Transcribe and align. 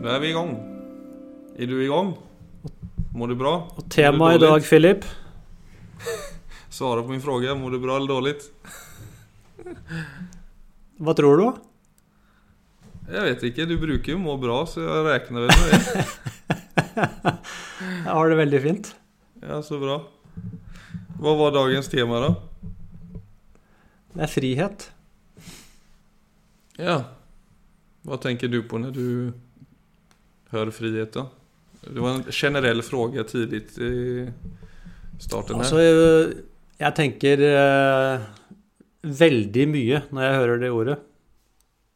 Da 0.00 0.14
er 0.16 0.20
vi 0.22 0.30
i 0.30 0.36
gang. 0.36 0.52
Er 1.60 1.68
du 1.68 1.74
i 1.76 1.88
gang? 1.90 2.14
Mår 3.12 3.32
du 3.32 3.34
bra? 3.36 3.50
Og 3.76 3.88
temaet 3.92 4.38
i 4.38 4.44
dag, 4.44 4.62
Philip 4.64 5.04
Svara 6.76 7.02
på 7.02 7.12
min 7.12 7.20
fråga. 7.20 7.54
Mår 7.54 7.74
du 7.74 7.78
bra 7.82 7.96
eller 7.98 8.08
dårlig? 8.08 8.34
Hva 11.04 11.12
tror 11.18 11.40
du? 11.42 11.44
Jeg 13.10 13.26
vet 13.26 13.44
ikke. 13.50 13.66
Du 13.68 13.74
bruker 13.82 14.14
jo 14.14 14.22
må 14.22 14.38
bra, 14.40 14.62
så 14.70 14.86
jeg 14.86 15.04
regner 15.04 15.44
vel 15.44 15.52
med 15.60 15.68
det. 15.74 16.06
Jeg 17.82 18.08
har 18.16 18.32
det 18.32 18.40
veldig 18.40 18.62
fint. 18.64 18.90
Ja, 19.42 19.60
så 19.66 19.80
bra. 19.82 19.98
Hva 21.20 21.36
var 21.42 21.52
dagens 21.58 21.92
tema, 21.92 22.22
da? 22.24 22.32
Det 24.14 24.24
er 24.24 24.32
frihet. 24.32 24.88
Ja. 26.80 26.96
Hva 28.08 28.16
tenker 28.22 28.48
du 28.48 28.62
på 28.64 28.80
når 28.80 28.96
du 28.96 29.06
hører 30.52 30.74
frihet, 30.74 31.12
da? 31.14 31.26
Det 31.80 32.00
var 32.02 32.18
en 32.18 32.26
generell 32.34 32.82
fråga 32.84 33.24
tidlig 33.24 33.62
i 33.80 34.26
starten 35.22 35.56
her. 35.56 35.64
Altså, 35.64 36.42
jeg 36.80 36.96
tenker 36.98 37.44
eh, 37.46 38.26
veldig 39.20 39.64
mye 39.72 40.02
når 40.10 40.26
jeg 40.26 40.38
hører 40.40 40.60
det 40.64 40.70
ordet. 40.76 40.98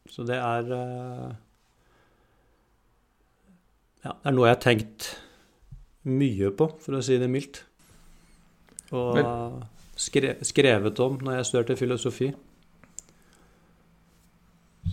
Så 0.09 0.25
det 0.25 0.37
er 0.39 0.71
eh, 0.73 1.29
Ja, 4.05 4.11
det 4.21 4.29
er 4.29 4.35
noe 4.37 4.49
jeg 4.49 4.55
har 4.55 4.61
tenkt 4.65 5.07
mye 6.05 6.51
på, 6.53 6.67
for 6.81 6.97
å 6.97 7.03
si 7.05 7.15
det 7.17 7.29
mildt. 7.33 7.63
Og 8.93 9.15
Men- 9.17 9.63
skre, 9.97 10.35
skrevet 10.45 10.99
om 11.01 11.15
når 11.25 11.39
jeg 11.39 11.47
studerte 11.49 11.77
filosofi. 11.79 12.27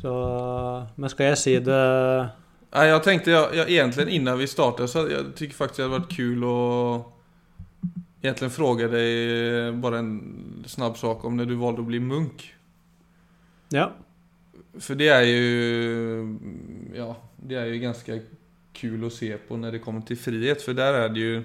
Så 0.01 0.13
Men 0.97 1.11
skal 1.13 1.27
jeg 1.33 1.39
si 1.39 1.59
det 1.61 1.83
Nej, 2.75 2.89
jag 2.89 3.03
tänkte, 3.03 3.31
jag, 3.31 3.55
jag, 3.55 3.70
egentligen 3.70 4.09
innan 4.09 4.39
vi 4.39 4.47
startade 4.47 4.89
så 4.89 4.98
jag 4.98 5.34
tycker 5.37 5.55
faktiskt 5.55 5.77
det 5.77 5.83
hade 5.83 5.98
varit 5.98 6.12
kul 6.12 6.45
att 6.45 7.06
egentligen 8.23 8.51
fråga 8.51 8.89
dig 8.89 9.73
bara 9.73 9.98
en 9.98 10.64
snabb 10.67 10.98
sak 10.98 11.25
om 11.25 11.37
när 11.37 11.47
du 11.47 11.55
valde 11.55 11.81
att 11.81 11.87
bli 11.87 12.01
munk. 12.01 12.55
Ja. 13.69 13.92
För 14.79 14.95
det 14.95 15.09
är 15.09 15.23
ju, 15.23 16.39
ja, 16.95 17.17
det 17.37 17.55
är 17.55 17.67
ju 17.67 17.79
ganska 17.79 18.19
kul 18.73 19.07
att 19.07 19.12
se 19.12 19.36
på 19.36 19.57
när 19.57 19.73
det 19.73 19.79
kommer 19.79 20.01
till 20.01 20.19
frihet. 20.19 20.62
För 20.62 20.75
där 20.75 20.95
är 20.95 21.09
det 21.09 21.20
ju, 21.20 21.45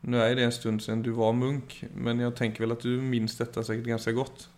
nu 0.00 0.22
är 0.22 0.36
det 0.36 0.44
en 0.44 0.52
stund 0.52 0.82
sedan 0.82 1.02
du 1.02 1.10
var 1.10 1.32
munk, 1.32 1.84
men 1.94 2.18
jag 2.20 2.36
tänker 2.36 2.60
väl 2.60 2.72
att 2.72 2.80
du 2.80 2.88
minns 2.88 3.36
detta 3.36 3.64
säkert 3.64 3.84
ganska 3.84 4.12
gott. 4.12 4.48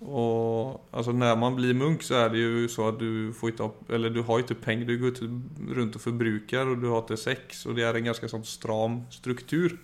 Och 0.00 0.88
alltså 0.90 1.12
när 1.12 1.36
man 1.36 1.56
blir 1.56 1.74
munk 1.74 2.02
så 2.02 2.14
är 2.14 2.30
det 2.30 2.38
ju 2.38 2.68
så 2.68 2.88
att 2.88 2.98
du 2.98 3.32
får 3.32 3.50
inte, 3.50 3.70
eller 3.88 4.10
du 4.10 4.22
har 4.22 4.38
inte 4.38 4.54
pengar, 4.54 4.86
du 4.86 4.98
går 4.98 5.08
inte 5.08 5.40
runt 5.74 5.94
och 5.94 6.00
förbrukar 6.00 6.66
och 6.66 6.78
du 6.78 6.88
har 6.88 6.98
inte 6.98 7.16
sex 7.16 7.66
och 7.66 7.74
det 7.74 7.82
är 7.82 7.94
en 7.94 8.04
ganska 8.04 8.28
sån 8.28 8.44
stram 8.44 9.00
struktur. 9.10 9.78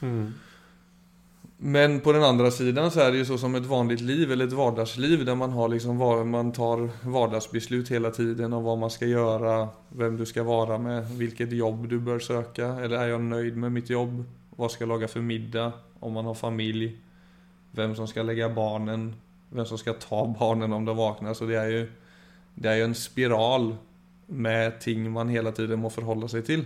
Mm. 0.00 0.32
Men 1.56 2.00
på 2.00 2.12
den 2.12 2.22
andra 2.22 2.50
sidan 2.50 2.90
så 2.90 3.00
är 3.00 3.12
det 3.12 3.18
ju 3.18 3.24
så 3.24 3.38
som 3.38 3.54
ett 3.54 3.66
vanligt 3.66 4.00
liv 4.00 4.32
eller 4.32 4.46
ett 4.46 4.52
vardagsliv 4.52 5.24
där 5.24 5.34
man 5.34 5.50
har 5.50 5.68
liksom 5.68 5.98
var, 5.98 6.24
man 6.24 6.52
tar 6.52 7.08
vardagsbeslut 7.08 7.90
hela 7.90 8.10
tiden 8.10 8.52
om 8.52 8.64
vad 8.64 8.78
man 8.78 8.90
ska 8.90 9.06
göra, 9.06 9.68
vem 9.88 10.16
du 10.16 10.26
ska 10.26 10.42
vara 10.42 10.78
med, 10.78 11.10
vilket 11.10 11.52
jobb 11.52 11.88
du 11.88 11.98
bör 11.98 12.18
söka, 12.18 12.66
eller 12.66 12.98
är 12.98 13.08
jag 13.08 13.20
nöjd 13.20 13.56
med 13.56 13.72
mitt 13.72 13.90
jobb, 13.90 14.24
vad 14.50 14.70
ska 14.70 14.82
jag 14.82 14.88
laga 14.88 15.08
för 15.08 15.20
middag, 15.20 15.72
om 16.00 16.12
man 16.12 16.24
har 16.24 16.34
familj, 16.34 16.98
vem 17.74 17.94
som 17.94 18.08
ska 18.08 18.22
lägga 18.22 18.48
barnen, 18.48 19.14
vem 19.50 19.66
som 19.66 19.78
ska 19.78 19.92
ta 19.92 20.26
barnen 20.38 20.72
om 20.72 20.84
de 20.84 20.96
vaknar. 20.96 21.34
Så 21.34 21.46
det 21.46 21.58
er 21.60 21.70
jo 21.72 21.84
det 22.54 22.70
er 22.70 22.80
jo 22.80 22.88
en 22.90 22.98
spiral 22.98 23.72
med 24.26 24.78
ting 24.80 25.06
man 25.12 25.32
hele 25.32 25.52
tiden 25.52 25.82
må 25.82 25.90
forholde 25.92 26.30
seg 26.30 26.46
til. 26.46 26.64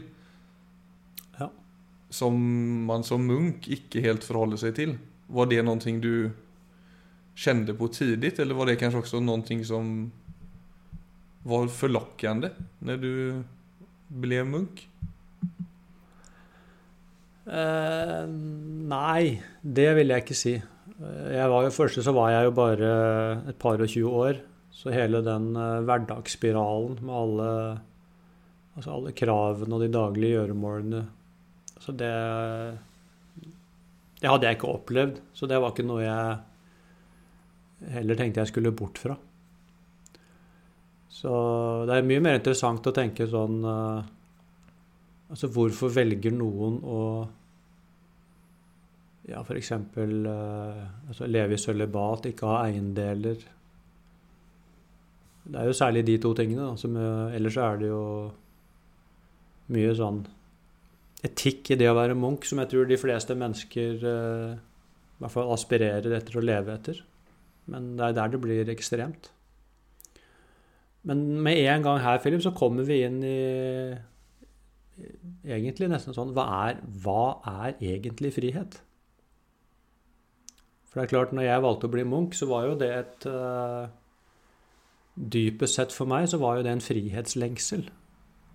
ja. 1.38 1.50
som 2.10 2.34
man 2.86 3.04
som 3.04 3.26
munk 3.26 3.68
ikke 3.68 4.02
helt 4.04 4.24
forholder 4.24 4.60
seg 4.60 4.74
til. 4.76 4.98
Var 5.28 5.46
det 5.46 5.62
noe 5.64 5.94
du 6.00 6.30
kjente 7.38 7.74
på 7.74 7.88
tidlig, 7.88 8.38
eller 8.38 8.54
var 8.54 8.66
det 8.66 8.78
kanskje 8.80 9.02
også 9.02 9.20
noe 9.20 9.64
som 9.64 10.10
var 11.48 11.68
forlokkende 11.68 12.52
når 12.80 12.96
du 13.02 13.12
ble 14.08 14.42
munk? 14.44 14.82
Eh, 17.48 18.24
nei, 18.28 19.40
det 19.62 19.92
vil 19.96 20.12
jeg 20.12 20.24
ikke 20.24 20.36
si. 20.36 20.58
Jeg 20.98 21.50
var 21.52 21.62
jo 21.62 21.74
Første 21.74 22.02
så 22.02 22.14
var 22.14 22.32
jeg 22.34 22.48
jo 22.48 22.54
bare 22.56 22.88
et 23.50 23.58
par 23.60 23.78
og 23.78 23.90
tjue 23.90 24.10
år. 24.10 24.40
Så 24.74 24.92
hele 24.94 25.22
den 25.26 25.52
eh, 25.58 25.78
hverdagsspiralen 25.86 26.98
med 27.02 27.14
alle, 27.14 27.52
altså 28.76 28.92
alle 28.94 29.14
kravene 29.16 29.74
og 29.74 29.82
de 29.82 29.88
daglige 29.90 30.36
gjøremålene 30.36 31.00
Så 31.82 31.94
det 31.98 32.12
Det 34.20 34.30
hadde 34.30 34.46
jeg 34.46 34.58
ikke 34.58 34.74
opplevd. 34.74 35.22
Så 35.32 35.46
det 35.46 35.58
var 35.62 35.74
ikke 35.74 35.86
noe 35.86 36.04
jeg 36.04 36.38
heller 37.94 38.18
tenkte 38.18 38.42
jeg 38.42 38.50
skulle 38.50 38.74
bort 38.74 38.98
fra. 38.98 39.14
Så 41.18 41.32
det 41.86 41.94
er 41.94 42.06
mye 42.06 42.22
mer 42.22 42.38
interessant 42.38 42.86
å 42.86 42.94
tenke 42.94 43.26
sånn 43.30 43.58
eh, 43.62 44.14
Altså 45.28 45.50
hvorfor 45.52 45.92
velger 45.92 46.32
noen 46.32 46.78
å 46.88 47.00
ja, 49.28 49.42
f.eks. 49.42 49.72
Uh, 49.72 50.82
altså 51.08 51.28
leve 51.28 51.56
i 51.56 51.60
sølibat, 51.60 52.30
ikke 52.30 52.48
ha 52.48 52.64
eiendeler. 52.68 53.44
Det 55.48 55.56
er 55.56 55.68
jo 55.68 55.76
særlig 55.76 56.04
de 56.06 56.18
to 56.20 56.34
tingene. 56.36 56.66
Eh, 56.76 57.36
ellers 57.38 57.56
er 57.56 57.78
det 57.80 57.88
jo 57.88 58.02
mye 59.72 59.94
sånn 59.96 60.18
etikk 61.24 61.72
i 61.72 61.78
det 61.80 61.88
å 61.88 61.96
være 61.96 62.16
munk 62.18 62.44
som 62.46 62.60
jeg 62.60 62.70
tror 62.70 62.88
de 62.88 62.98
fleste 63.00 63.34
mennesker 63.34 64.04
eh, 64.10 64.50
i 64.54 65.22
hvert 65.22 65.34
fall 65.34 65.54
aspirerer 65.54 66.14
etter 66.18 66.36
å 66.36 66.44
leve 66.44 66.74
etter. 66.76 67.00
Men 67.72 67.94
det 67.96 68.10
er 68.10 68.18
der 68.18 68.34
det 68.34 68.42
blir 68.44 68.72
ekstremt. 68.74 69.30
Men 71.08 71.24
med 71.42 71.62
en 71.64 71.86
gang 71.86 72.02
her, 72.04 72.20
Philip, 72.20 72.44
så 72.44 72.52
kommer 72.56 72.84
vi 72.84 73.00
inn 73.06 73.22
i 73.24 73.38
egentlig 75.48 75.88
nesten 75.88 76.12
sånn 76.16 76.34
hva 76.36 76.44
er, 76.68 76.82
hva 77.00 77.38
er 77.64 77.80
egentlig 77.80 78.34
frihet? 78.36 78.82
For 80.88 81.00
det 81.00 81.06
er 81.06 81.12
klart, 81.12 81.32
når 81.36 81.46
jeg 81.46 81.64
valgte 81.64 81.88
å 81.88 81.92
bli 81.92 82.04
munk, 82.08 82.36
så 82.36 82.48
var 82.48 82.68
jo 82.68 82.76
det 82.80 82.90
et 82.96 83.28
uh, 83.28 83.88
Dypest 85.18 85.74
sett 85.74 85.94
for 85.94 86.06
meg 86.06 86.28
så 86.30 86.38
var 86.38 86.58
jo 86.58 86.64
det 86.66 86.76
en 86.76 86.84
frihetslengsel 86.84 87.88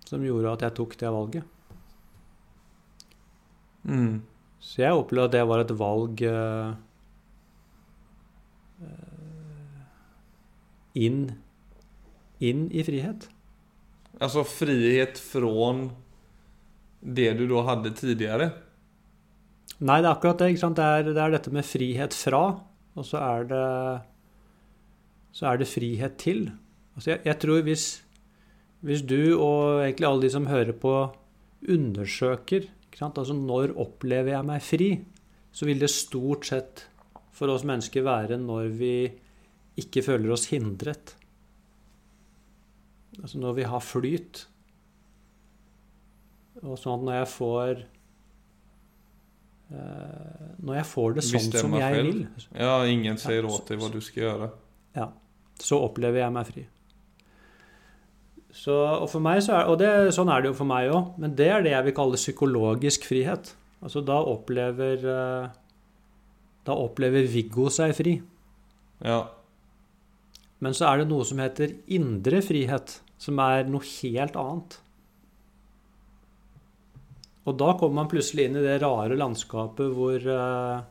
som 0.08 0.22
gjorde 0.24 0.54
at 0.56 0.62
jeg 0.64 0.74
tok 0.78 0.94
det 1.00 1.10
valget. 1.12 1.44
Mm. 3.84 4.22
Så 4.64 4.80
jeg 4.80 4.96
opplevde 4.96 5.28
at 5.28 5.34
det 5.36 5.44
var 5.50 5.60
et 5.60 5.74
valg 5.76 6.22
uh, 6.24 6.72
inn, 10.96 11.20
inn 12.40 12.66
i 12.72 12.84
frihet. 12.86 13.28
Altså 14.22 14.44
frihet 14.46 15.20
fra 15.20 15.72
det 17.04 17.32
du 17.36 17.44
da 17.50 17.64
hadde 17.68 17.92
tidigare. 17.98 18.52
Nei, 19.84 19.98
det 20.00 20.08
er 20.08 20.12
akkurat 20.14 20.40
det. 20.40 20.52
Det 20.60 20.84
er, 20.84 21.08
det 21.10 21.20
er 21.20 21.34
dette 21.34 21.52
med 21.54 21.66
frihet 21.66 22.14
fra, 22.16 22.44
og 22.94 23.06
så 23.06 23.20
er 23.20 23.48
det, 23.50 23.64
så 25.34 25.50
er 25.50 25.60
det 25.60 25.70
frihet 25.70 26.16
til. 26.20 26.46
Altså 26.94 27.14
jeg, 27.14 27.22
jeg 27.26 27.40
tror 27.42 27.64
hvis, 27.66 27.86
hvis 28.86 29.02
du 29.02 29.34
og 29.34 29.82
egentlig 29.82 30.08
alle 30.08 30.24
de 30.24 30.32
som 30.32 30.48
hører 30.48 30.72
på, 30.78 30.94
undersøker? 31.64 32.70
Altså 33.00 33.34
når 33.34 33.74
opplever 33.80 34.36
jeg 34.36 34.46
meg 34.46 34.62
fri, 34.62 34.88
så 35.54 35.66
vil 35.66 35.80
det 35.82 35.90
stort 35.90 36.46
sett 36.46 36.86
for 37.34 37.50
oss 37.50 37.66
mennesker 37.66 38.04
være 38.06 38.38
når 38.38 38.70
vi 38.78 38.94
ikke 39.80 40.04
føler 40.06 40.30
oss 40.34 40.46
hindret. 40.52 41.16
Altså 43.20 43.40
når 43.42 43.58
vi 43.58 43.66
har 43.70 43.82
flyt. 43.82 44.44
Og 46.62 46.78
sånn 46.78 47.00
at 47.00 47.06
når 47.08 47.18
jeg 47.18 47.30
får 47.34 47.84
Når 50.64 50.76
jeg 50.78 50.86
får 50.90 51.14
det 51.18 51.24
sånn 51.26 51.50
som 51.52 51.74
jeg 51.78 51.94
selv. 51.94 52.06
vil, 52.12 52.46
Ja, 52.60 52.76
ingen 52.88 53.18
sier 53.20 53.42
Ja, 53.42 53.58
til 53.68 53.76
hva 53.78 53.82
vad 53.88 53.92
du 53.92 54.00
skal 54.04 54.22
gjøre. 54.22 54.50
ja, 54.96 55.08
så 55.60 55.78
opplever 55.84 56.22
jeg 56.24 56.32
meg 56.32 56.46
fri. 56.48 56.64
Så, 58.54 58.74
og 59.02 59.08
for 59.10 59.20
meg 59.24 59.40
så 59.42 59.56
er, 59.58 59.68
og 59.72 59.78
det, 59.80 59.88
sånn 60.14 60.30
er 60.30 60.42
det 60.44 60.52
jo 60.52 60.56
for 60.60 60.68
meg 60.70 60.86
òg, 60.94 61.14
men 61.18 61.32
det 61.34 61.48
er 61.50 61.64
det 61.66 61.72
jeg 61.72 61.84
vil 61.88 61.96
kalle 61.96 62.20
psykologisk 62.20 63.06
frihet. 63.10 63.50
Altså 63.84 64.00
da 64.06 64.16
opplever 64.30 65.02
eh, 65.04 65.48
Da 66.64 66.72
opplever 66.80 67.26
Viggo 67.28 67.66
seg 67.68 67.92
fri. 67.98 68.14
Ja. 69.04 69.18
Men 70.64 70.72
så 70.72 70.86
er 70.88 71.02
det 71.02 71.08
noe 71.10 71.26
som 71.28 71.42
heter 71.42 71.74
indre 71.92 72.40
frihet, 72.46 73.00
som 73.20 73.38
er 73.42 73.66
noe 73.68 73.84
helt 73.84 74.38
annet. 74.40 74.78
Og 77.44 77.56
da 77.60 77.74
kommer 77.76 78.02
man 78.02 78.10
plutselig 78.10 78.48
inn 78.48 78.56
i 78.56 78.64
det 78.64 78.78
rare 78.82 79.16
landskapet 79.20 79.92
hvor 79.92 80.16
eh, 80.16 80.90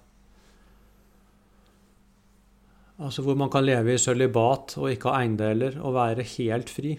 Altså 3.04 3.24
hvor 3.26 3.36
man 3.36 3.50
kan 3.52 3.66
leve 3.66 3.96
i 3.96 4.00
sølibat 4.00 4.78
og 4.78 4.92
ikke 4.94 5.10
ha 5.10 5.24
eiendeler 5.24 5.80
og 5.82 5.96
være 5.96 6.24
helt 6.38 6.70
fri. 6.70 6.94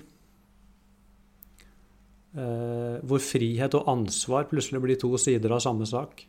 eh, 2.34 2.98
hvor 3.06 3.22
frihet 3.22 3.74
og 3.78 3.88
ansvar 3.90 4.48
plutselig 4.50 4.82
blir 4.82 4.98
to 5.00 5.12
sider 5.16 5.54
av 5.54 5.62
samme 5.62 5.86
sak. 5.86 6.26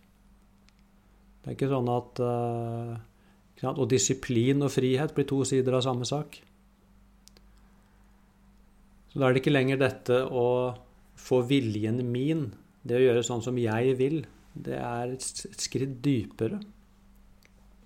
Det 1.41 1.49
er 1.51 1.57
ikke 1.57 1.71
sånn 1.73 1.91
at 1.93 2.21
eh, 2.25 2.95
Og 3.65 3.87
disiplin 3.89 4.61
og 4.61 4.69
frihet 4.69 5.13
blir 5.15 5.25
to 5.25 5.43
sider 5.47 5.73
av 5.73 5.81
samme 5.81 6.05
sak. 6.05 6.37
Så 9.09 9.19
da 9.19 9.25
er 9.25 9.33
det 9.33 9.41
ikke 9.41 9.53
lenger 9.55 9.79
dette 9.79 10.21
å 10.27 10.75
få 11.15 11.39
viljen 11.47 12.03
min, 12.11 12.51
det 12.85 12.99
å 12.99 13.03
gjøre 13.03 13.25
sånn 13.25 13.43
som 13.43 13.57
jeg 13.59 13.95
vil, 13.99 14.21
det 14.53 14.77
er 14.77 15.15
et 15.15 15.59
skritt 15.59 15.97
dypere. 16.05 16.61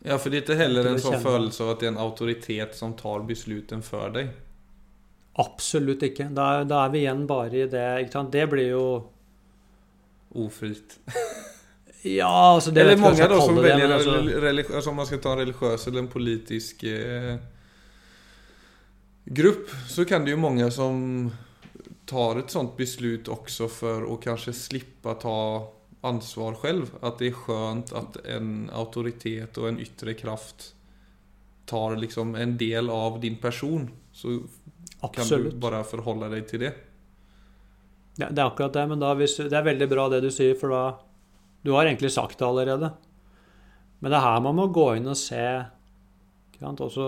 Ja, 0.06 0.16
for 0.16 0.32
det 0.32 0.40
er 0.40 0.46
ikke 0.46 0.60
heller 0.60 0.88
en 0.88 1.02
sånn 1.02 1.20
følelse 1.24 1.66
av 1.66 1.74
at 1.74 1.82
det 1.82 1.90
er 1.90 1.94
en 1.94 2.04
autoritet 2.04 2.76
som 2.78 2.94
tar 3.00 3.26
besluten 3.28 3.82
for 3.84 4.14
deg. 4.16 4.32
Absolutt 5.40 6.04
ikke. 6.08 6.30
Da, 6.36 6.64
da, 6.68 6.86
er 6.86 6.94
vi 6.94 7.04
igjen 7.04 7.26
bare 7.28 7.64
i 7.64 7.68
det 7.72 7.86
ikke 8.04 8.16
sant? 8.18 8.32
Det 8.34 8.46
blir 8.52 8.74
jo 8.74 8.84
Ofritt. 10.40 11.00
ja, 12.20 12.30
altså 12.54 12.72
det 12.72 12.84
Eller 12.84 13.00
mange 13.02 13.26
da 13.26 13.40
som 13.42 13.58
velger 13.58 13.96
altså... 13.96 14.18
altså, 14.62 14.90
Om 14.92 15.00
man 15.02 15.08
skal 15.10 15.22
ta 15.24 15.32
en 15.34 15.40
religiøs 15.42 15.88
eller 15.90 16.04
en 16.04 16.12
politisk 16.12 16.84
eh, 16.86 17.40
grupp, 19.26 19.72
så 19.90 20.06
kan 20.06 20.26
det 20.26 20.36
jo 20.36 20.42
mange 20.44 20.70
som 20.72 21.32
tar 22.10 22.42
et 22.42 22.54
sånt 22.54 22.76
beslut 22.78 23.30
også 23.30 23.70
for 23.72 24.08
å 24.10 24.18
kanskje 24.22 24.56
slippe 24.58 25.14
ta 25.22 25.38
ansvar 26.06 26.58
selv. 26.62 26.94
At 27.06 27.22
det 27.22 27.32
er 27.32 27.40
skjønt 27.44 27.94
at 27.98 28.20
en 28.26 28.70
autoritet 28.74 29.60
og 29.62 29.70
en 29.70 29.82
ytre 29.84 30.16
kraft 30.18 30.74
tar 31.70 31.98
liksom 32.02 32.34
en 32.40 32.58
del 32.58 32.90
av 32.90 33.20
din 33.22 33.38
person. 33.42 33.90
Så 34.12 34.40
Absolutt. 35.00 35.52
Kan 35.52 35.60
du 35.60 35.60
bare 35.64 35.84
forholde 35.88 36.28
deg 36.34 36.48
til 36.50 36.64
det? 36.66 36.74
Ja, 38.20 38.28
det 38.28 38.42
er 38.42 38.50
akkurat 38.50 38.74
det, 38.76 38.84
men 38.92 39.00
da, 39.00 39.14
hvis, 39.16 39.38
det 39.40 39.56
er 39.56 39.64
veldig 39.64 39.88
bra 39.88 40.10
det 40.12 40.20
du 40.26 40.32
sier, 40.34 40.58
for 40.60 40.74
da 40.74 40.84
Du 41.64 41.74
har 41.76 41.86
egentlig 41.86 42.12
sagt 42.12 42.40
det 42.40 42.48
allerede. 42.48 42.94
Men 44.00 44.12
det 44.12 44.18
er 44.18 44.24
her 44.24 44.40
man 44.44 44.56
må 44.56 44.68
gå 44.72 44.94
inn 44.96 45.08
og 45.12 45.18
se 45.20 45.44
sant, 46.60 46.80
Også 46.80 47.08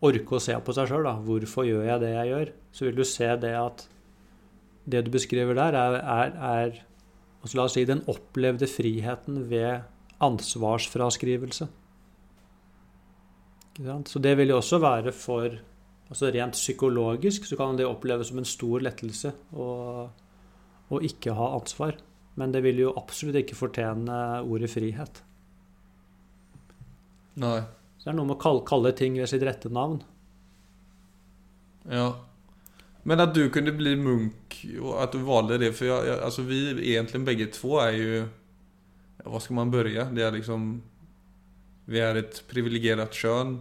orke 0.00 0.36
å 0.36 0.40
se 0.40 0.56
på 0.56 0.72
seg 0.72 0.88
sjøl. 0.88 1.08
Hvorfor 1.24 1.66
gjør 1.68 1.84
jeg 1.84 2.00
det 2.00 2.12
jeg 2.14 2.30
gjør? 2.32 2.52
Så 2.72 2.86
vil 2.86 2.96
du 2.96 3.04
se 3.04 3.28
det 3.42 3.52
at 3.56 3.84
det 4.90 5.04
du 5.06 5.10
beskriver 5.14 5.56
der, 5.56 5.76
er, 5.78 5.98
er, 6.00 6.36
er 6.36 6.78
altså 7.40 7.58
La 7.58 7.66
oss 7.66 7.76
si 7.78 7.86
den 7.88 8.02
opplevde 8.10 8.68
friheten 8.70 9.44
ved 9.50 9.86
ansvarsfraskrivelse. 10.20 11.68
Så 13.80 14.20
det 14.20 14.36
vil 14.36 14.52
jo 14.52 14.60
også 14.60 14.80
være 14.82 15.12
for 15.16 15.60
Altså 16.10 16.26
Rent 16.34 16.56
psykologisk 16.58 17.44
så 17.46 17.54
kan 17.54 17.76
det 17.78 17.86
oppleves 17.86 18.32
som 18.32 18.40
en 18.40 18.48
stor 18.48 18.82
lettelse 18.82 19.30
å, 19.54 19.66
å 20.90 20.98
ikke 21.06 21.36
ha 21.38 21.52
ansvar. 21.54 22.00
Men 22.34 22.50
det 22.50 22.64
vil 22.64 22.80
jo 22.82 22.94
absolutt 22.98 23.38
ikke 23.44 23.58
fortjene 23.58 24.16
ordet 24.42 24.72
frihet. 24.72 25.20
Nei. 27.38 27.60
Så 28.00 28.08
det 28.08 28.10
er 28.10 28.18
noe 28.18 28.26
med 28.26 28.40
å 28.40 28.42
kalle, 28.42 28.64
kalle 28.66 28.90
ting 28.98 29.20
ved 29.20 29.30
sitt 29.30 29.44
rette 29.46 29.70
navn. 29.70 30.00
Ja. 31.86 32.08
Men 33.08 33.22
at 33.22 33.34
du 33.34 33.46
kunne 33.52 33.72
bli 33.72 33.94
munk, 33.96 34.58
og 34.80 34.98
at 35.00 35.14
du 35.14 35.22
valgte 35.24 35.56
det 35.62 35.72
For 35.72 35.88
jeg, 35.88 36.08
jeg, 36.10 36.18
altså 36.26 36.42
vi 36.44 36.60
egentlig 36.92 37.20
begge 37.24 37.46
to 37.54 37.78
er 37.80 37.94
jo 37.96 38.24
Hva 39.24 39.40
skal 39.40 39.56
man 39.56 39.72
begynne? 39.72 40.10
Det 40.16 40.24
er 40.26 40.34
liksom 40.36 40.66
Vi 41.90 42.02
er 42.04 42.20
et 42.20 42.42
privilegert 42.50 43.16
kjønn. 43.16 43.56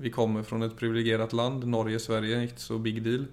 Vi 0.00 0.10
kommer 0.14 0.46
fra 0.46 0.58
et 0.64 0.76
privilegierat 0.78 1.34
land. 1.36 1.66
Norge, 1.68 1.98
Sverige, 2.00 2.38
ikke 2.46 2.62
så 2.62 2.78
big 2.82 3.02
deal. 3.04 3.26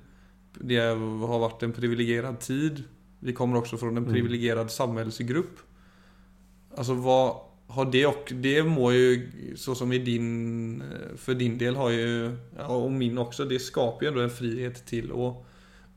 Det 0.59 0.77
har 0.81 1.39
vært 1.45 1.63
en 1.63 1.73
privilegierad 1.73 2.41
tid. 2.43 2.83
Vi 3.21 3.33
kommer 3.37 3.61
også 3.61 3.79
fra 3.79 3.87
en 3.93 4.01
mm. 4.03 4.09
privilegierad 4.11 4.73
samhällsgrupp. 4.73 5.61
Alltså 6.77 6.93
vad 6.93 7.35
har 7.71 7.85
det 7.85 8.05
och 8.05 8.31
det 8.35 8.63
må 8.63 8.91
ju 8.91 9.31
så 9.55 9.75
som 9.75 9.93
i 9.93 9.97
din 9.97 10.83
för 11.17 11.33
din 11.33 11.57
del 11.57 11.75
har 11.75 11.89
ju 11.89 12.37
och 12.67 12.91
min 12.91 13.17
också 13.17 13.45
det 13.45 13.59
skapar 13.59 14.01
ju 14.01 14.07
ändå 14.07 14.21
en 14.21 14.29
frihet 14.29 14.85
til 14.85 15.11
å 15.11 15.45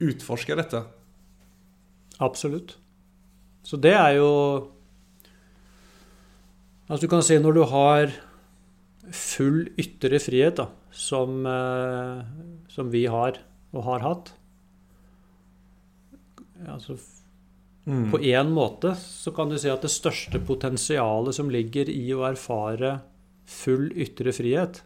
utforske 0.03 0.57
dette. 0.59 0.83
Absolutt. 2.23 2.77
Så 3.65 3.81
det 3.81 3.95
er 3.97 4.19
jo 4.19 4.31
Altså 6.85 7.07
du 7.07 7.11
kan 7.15 7.23
si 7.25 7.37
når 7.41 7.55
du 7.57 7.63
har 7.71 8.11
full 9.15 9.71
ytre 9.81 10.19
frihet, 10.21 10.59
da, 10.59 10.67
som, 10.93 11.45
eh, 11.49 12.21
som, 12.73 12.91
vi 12.93 13.07
har 13.09 13.39
og 13.75 13.85
har 13.87 14.05
hatt 14.05 14.31
altså, 16.69 16.97
mm. 17.85 18.11
På 18.13 18.21
én 18.21 18.53
måte 18.53 18.95
så 19.01 19.33
kan 19.37 19.49
du 19.49 19.59
si 19.61 19.73
at 19.73 19.85
det 19.85 19.93
største 19.93 20.41
potensialet 20.45 21.37
som 21.37 21.53
ligger 21.53 21.91
i 21.93 22.07
å 22.17 22.25
erfare 22.29 22.99
full 23.49 23.91
ytre 24.01 24.33
frihet, 24.33 24.83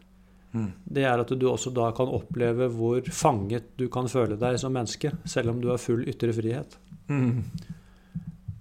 mm. 0.53 0.69
det 0.85 1.05
er 1.09 1.23
at 1.23 1.33
du 1.35 1.49
også 1.51 1.73
da 1.75 1.91
kan 1.97 2.11
oppleve 2.13 2.71
hvor 2.73 3.11
fanget 3.15 3.75
du 3.81 3.89
kan 3.93 4.09
føle 4.11 4.39
deg 4.41 4.59
som 4.61 4.75
menneske, 4.75 5.13
selv 5.29 5.53
om 5.53 5.61
du 5.63 5.71
har 5.73 5.83
full 5.83 6.07
ytre 6.09 6.33
frihet. 6.37 6.79
Mm. 7.09 7.45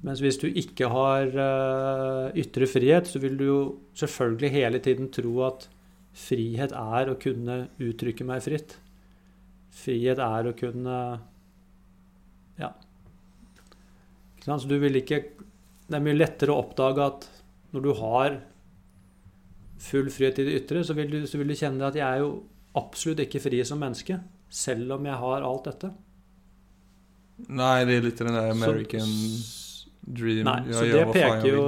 Mens 0.07 0.21
hvis 0.23 0.39
du 0.39 0.47
ikke 0.47 0.87
har 0.91 1.33
uh, 1.35 2.35
ytre 2.37 2.67
frihet, 2.69 3.09
så 3.09 3.19
vil 3.19 3.37
du 3.39 3.45
jo 3.47 3.61
selvfølgelig 3.97 4.53
hele 4.53 4.79
tiden 4.83 5.09
tro 5.11 5.33
at 5.47 5.67
frihet 6.17 6.73
er 6.73 7.11
å 7.11 7.17
kunne 7.19 7.65
uttrykke 7.83 8.27
meg 8.27 8.43
fritt. 8.45 8.77
Frihet 9.77 10.21
er 10.23 10.49
å 10.49 10.55
kunne 10.57 10.99
Ja. 12.57 12.71
Så 14.47 14.63
du 14.65 14.77
vil 14.79 14.95
ikke 14.95 15.19
Det 15.87 15.95
er 15.97 16.03
mye 16.03 16.17
lettere 16.17 16.53
å 16.53 16.61
oppdage 16.63 17.03
at 17.03 17.27
når 17.75 17.83
du 17.83 17.91
har 17.99 18.37
full 19.81 20.09
frihet 20.13 20.41
i 20.41 20.47
det 20.47 20.57
ytre, 20.63 20.83
så 20.85 20.95
vil, 20.97 21.11
du, 21.11 21.27
så 21.29 21.39
vil 21.39 21.51
du 21.51 21.57
kjenne 21.57 21.87
at 21.87 21.97
jeg 21.97 22.05
er 22.05 22.23
jo 22.23 22.31
absolutt 22.77 23.23
ikke 23.23 23.41
fri 23.41 23.61
som 23.65 23.79
menneske, 23.81 24.19
selv 24.49 24.97
om 24.97 25.07
jeg 25.07 25.21
har 25.21 25.45
alt 25.45 25.69
dette. 25.69 25.91
Nei, 27.47 27.85
det 27.85 27.97
er 27.97 28.05
litt 28.07 28.21
den 28.21 28.33
der 28.33 28.51
American 28.53 29.09
så, 29.09 29.89
dream. 30.01 30.45
Nei, 30.47 30.61
så 30.73 30.85
det 30.89 31.03
peker 31.13 31.49
jo 31.51 31.65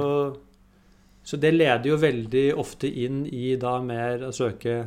Så 1.22 1.38
det 1.38 1.52
leder 1.54 1.86
jo 1.86 1.98
veldig 2.00 2.46
ofte 2.58 2.88
inn 2.88 3.22
i 3.26 3.52
da 3.60 3.76
mer 3.84 4.24
å 4.26 4.32
søke 4.34 4.80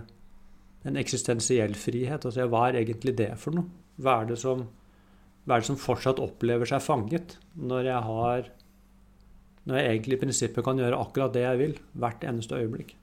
en 0.84 1.00
eksistensiell 1.00 1.78
frihet. 1.80 2.26
Altså 2.26 2.50
hva 2.52 2.66
er 2.68 2.82
egentlig 2.82 3.14
det 3.16 3.32
for 3.40 3.56
noe? 3.56 3.70
Hva 4.04 4.18
er 4.22 4.34
det 4.34 4.40
som, 4.42 4.66
hva 5.46 5.56
er 5.56 5.64
det 5.64 5.70
som 5.70 5.80
fortsatt 5.80 6.20
opplever 6.20 6.68
seg 6.68 6.84
fanget, 6.84 7.38
når 7.56 7.88
jeg 7.92 8.02
har 8.10 8.52
Når 9.64 9.78
jeg 9.80 9.88
egentlig 9.88 10.18
i 10.18 10.20
prinsippet 10.20 10.66
kan 10.66 10.80
gjøre 10.82 10.98
akkurat 11.00 11.32
det 11.32 11.46
jeg 11.46 11.60
vil, 11.62 11.78
hvert 11.96 12.24
eneste 12.28 12.58
øyeblikk. 12.60 12.98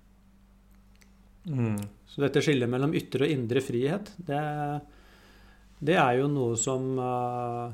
Mm. 1.48 1.78
Så 2.06 2.20
dette 2.24 2.42
skillet 2.44 2.68
mellom 2.70 2.92
ytre 2.96 3.24
og 3.26 3.32
indre 3.32 3.62
frihet, 3.64 4.10
det, 4.26 4.40
det 5.80 5.96
er 5.96 6.18
jo 6.20 6.26
noe 6.28 6.58
som 6.60 6.90
uh, 7.00 7.70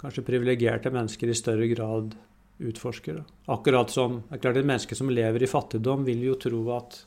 kanskje 0.00 0.26
privilegerte 0.26 0.92
mennesker 0.94 1.30
i 1.30 1.36
større 1.38 1.68
grad 1.70 2.16
utforsker. 2.58 3.22
Akkurat 3.54 3.92
som 3.94 4.22
det 4.24 4.38
er 4.38 4.42
klart 4.42 4.58
Et 4.58 4.66
menneske 4.66 4.98
som 4.98 5.10
lever 5.10 5.44
i 5.44 5.50
fattigdom, 5.50 6.04
vil 6.06 6.24
jo 6.26 6.34
tro 6.40 6.64
at 6.74 6.98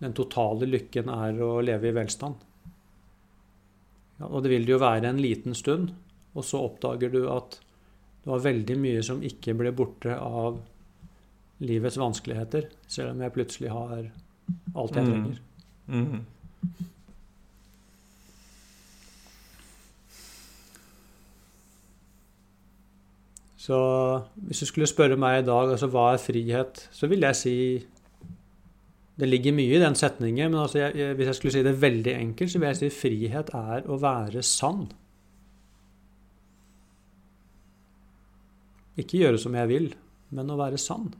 den 0.00 0.12
totale 0.16 0.68
lykken 0.68 1.08
er 1.12 1.40
å 1.44 1.58
leve 1.64 1.90
i 1.90 1.96
velstand. 1.96 2.36
Ja, 4.20 4.28
og 4.28 4.44
det 4.44 4.52
vil 4.52 4.66
det 4.68 4.74
jo 4.74 4.80
være 4.80 5.08
en 5.08 5.20
liten 5.20 5.56
stund, 5.56 5.92
og 6.36 6.44
så 6.44 6.60
oppdager 6.66 7.12
du 7.12 7.24
at 7.32 7.56
det 8.20 8.28
var 8.28 8.44
veldig 8.44 8.76
mye 8.80 9.02
som 9.04 9.22
ikke 9.24 9.56
ble 9.56 9.72
borte 9.76 10.12
av 10.12 10.60
livets 11.60 11.98
vanskeligheter, 12.00 12.70
selv 12.88 13.12
om 13.14 13.20
jeg 13.22 13.34
plutselig 13.34 13.72
har 13.72 13.96
alt 14.74 14.96
jeg 14.96 15.04
mm. 15.04 15.10
trenger. 15.10 15.40
Mm. 15.86 16.06
Mm. 16.06 16.24
Så 23.60 23.78
hvis 24.34 24.62
du 24.62 24.66
skulle 24.66 24.88
spørre 24.88 25.18
meg 25.20 25.42
i 25.42 25.46
dag 25.46 25.70
altså 25.74 25.88
hva 25.92 26.14
er 26.14 26.22
frihet, 26.22 26.86
så 26.90 27.10
vil 27.10 27.26
jeg 27.26 27.36
si 27.38 27.56
Det 29.20 29.28
ligger 29.28 29.52
mye 29.52 29.76
i 29.76 29.80
den 29.82 29.94
setningen, 29.94 30.48
men 30.50 30.62
altså 30.62 30.78
jeg, 30.80 31.14
hvis 31.14 31.26
jeg 31.28 31.36
skulle 31.36 31.52
si 31.52 31.62
det 31.62 31.74
veldig 31.82 32.14
enkelt, 32.14 32.50
så 32.50 32.58
vil 32.58 32.70
jeg 32.70 32.78
si 32.78 32.88
frihet 32.88 33.50
er 33.52 33.84
å 33.84 33.98
være 34.00 34.40
sann. 34.40 34.86
Ikke 38.96 39.20
gjøre 39.20 39.42
som 39.42 39.58
jeg 39.58 39.68
vil, 39.68 39.90
men 40.32 40.48
å 40.48 40.56
være 40.56 40.80
sann. 40.80 41.10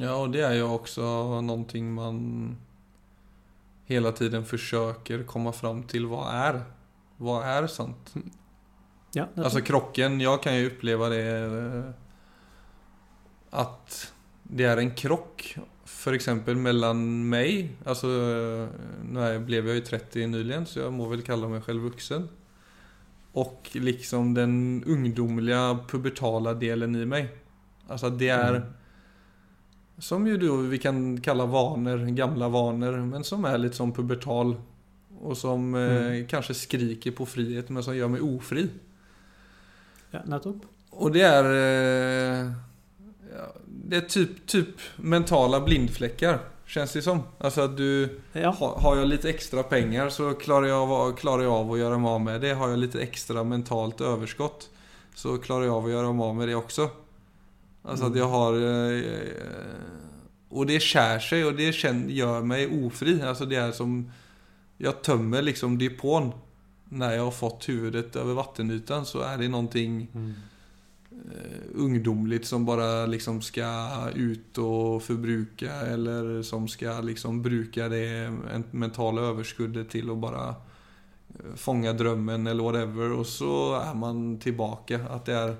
Ja, 0.00 0.14
og 0.18 0.32
det 0.34 0.42
er 0.42 0.56
jo 0.58 0.72
også 0.74 1.40
noe 1.44 1.82
man 1.86 2.20
hele 3.86 4.12
tiden 4.16 4.46
forsøker 4.48 5.26
komma 5.28 5.52
fram 5.52 5.84
til 5.90 6.08
hva 6.10 6.24
er. 6.48 6.64
Vad 7.18 7.44
är 7.44 7.66
sant? 7.66 8.14
Ja, 9.12 9.28
alltså 9.36 9.60
krocken, 9.60 10.20
jag 10.20 10.42
kan 10.42 10.56
ju 10.56 10.66
uppleva 10.66 11.08
det 11.08 11.22
eh, 11.22 11.90
att 13.50 14.12
det 14.42 14.64
är 14.64 14.76
en 14.76 14.94
krock 14.94 15.56
för 15.84 16.12
exempel 16.12 16.56
mellan 16.56 17.28
mig, 17.28 17.76
alltså 17.84 18.06
nu 19.02 19.38
blev 19.38 19.66
jag 19.66 19.74
ju 19.74 19.80
30 19.80 20.26
nyligen 20.26 20.66
så 20.66 20.78
jag 20.78 20.92
må 20.92 21.08
väl 21.08 21.22
kalla 21.22 21.48
mig 21.48 21.60
själv 21.60 21.82
vuxen. 21.82 22.28
och 23.34 23.70
liksom 23.72 24.34
den 24.34 24.84
ungdomliga 24.86 25.78
pubertala 25.88 26.54
delen 26.54 26.96
i 26.96 27.06
mig. 27.06 27.28
Alltså 27.88 28.10
det 28.10 28.28
är 28.28 28.54
Mm. 28.54 28.68
Som 29.98 30.26
ju 30.26 30.36
då 30.36 30.56
vi 30.56 30.78
kan 30.78 31.20
kalla 31.20 31.46
vanor, 31.46 31.98
gamla 31.98 32.48
vanor, 32.48 32.92
men 32.92 33.24
som 33.24 33.44
är 33.44 33.58
lite 33.58 33.76
som 33.76 33.92
pubertal. 33.92 34.56
Och 35.20 35.36
som 35.36 35.74
eh, 35.74 35.80
Mm. 36.06 36.26
kanske 36.26 36.54
skriker 36.54 37.10
på 37.10 37.26
frihet 37.26 37.68
men 37.68 37.82
som 37.82 37.96
gör 37.96 38.08
mig 38.08 38.20
ofri. 38.20 38.68
Ja, 40.10 40.18
nettopp. 40.24 40.56
Och 40.90 41.12
det 41.12 41.20
är... 41.22 41.44
Eh, 41.44 42.50
ja, 43.36 43.54
det 43.66 43.96
är 43.96 44.00
typ, 44.00 44.46
typ 44.46 44.68
mentala 44.96 45.60
blindfläckar. 45.60 46.38
Känns 46.66 46.92
det 46.92 47.02
som. 47.02 47.22
Alltså 47.38 47.60
att 47.60 47.76
du... 47.76 48.20
Ja. 48.32 48.50
Ha, 48.50 48.80
har 48.80 48.96
jag 48.96 49.08
lite 49.08 49.28
extra 49.30 49.62
pengar 49.62 50.08
så 50.08 50.34
klarar 50.34 50.66
jag, 50.66 50.90
av, 50.90 51.16
klarar 51.16 51.42
jag 51.42 51.52
av 51.52 51.72
att 51.72 51.78
göra 51.78 51.98
mig 51.98 52.10
av 52.10 52.20
med 52.20 52.40
det. 52.40 52.54
Har 52.54 52.68
jag 52.68 52.78
lite 52.78 53.00
extra 53.00 53.44
mentalt 53.44 54.00
överskott 54.00 54.68
så 55.14 55.38
klarar 55.38 55.64
jag 55.64 55.74
av 55.74 55.84
att 55.84 55.90
göra 55.90 56.12
mig 56.12 56.24
av 56.24 56.34
med 56.36 56.48
det 56.48 56.54
också. 56.54 56.90
Alltså 57.84 58.06
att 58.06 58.16
jeg 58.16 58.24
har... 58.24 58.52
og 60.50 60.58
och 60.58 60.66
det 60.66 60.80
skär 60.80 61.18
sig 61.18 61.44
och 61.44 61.54
det 61.54 61.72
gjør 62.10 62.42
mig 62.42 62.66
ofri. 62.86 63.22
Alltså 63.22 63.46
det 63.46 63.56
är 63.56 63.72
som... 63.72 64.10
Jag 64.78 65.02
tömmer 65.02 65.42
liksom 65.42 65.78
depån. 65.78 66.32
När 66.88 67.12
jag 67.12 67.24
har 67.24 67.30
fått 67.30 67.68
huvudet 67.68 68.16
över 68.16 68.34
vattenytan 68.34 69.06
så 69.06 69.20
är 69.20 69.38
det 69.38 69.48
Mm. 70.14 70.34
eh, 71.10 71.60
ungdomligt 71.74 72.46
som 72.46 72.64
bara 72.64 73.06
liksom 73.06 73.42
ska 73.42 73.88
ut 74.14 74.58
och 74.58 75.02
förbruka 75.02 75.72
eller 75.72 76.42
som 76.42 76.68
ska 76.68 77.00
liksom 77.00 77.42
bruka 77.42 77.88
det 77.88 78.06
en- 78.54 78.64
mentala 78.70 79.22
överskuddet 79.22 79.90
till 79.90 80.10
att 80.10 80.18
bara 80.18 80.48
eh, 80.48 81.54
fånga 81.56 81.92
drömmen 81.92 82.46
eller 82.46 82.64
whatever 82.64 83.12
och 83.12 83.26
så 83.26 83.74
är 83.74 83.94
man 83.94 84.38
tillbaka. 84.38 85.00
Att 85.10 85.24
det 85.24 85.34
är 85.34 85.56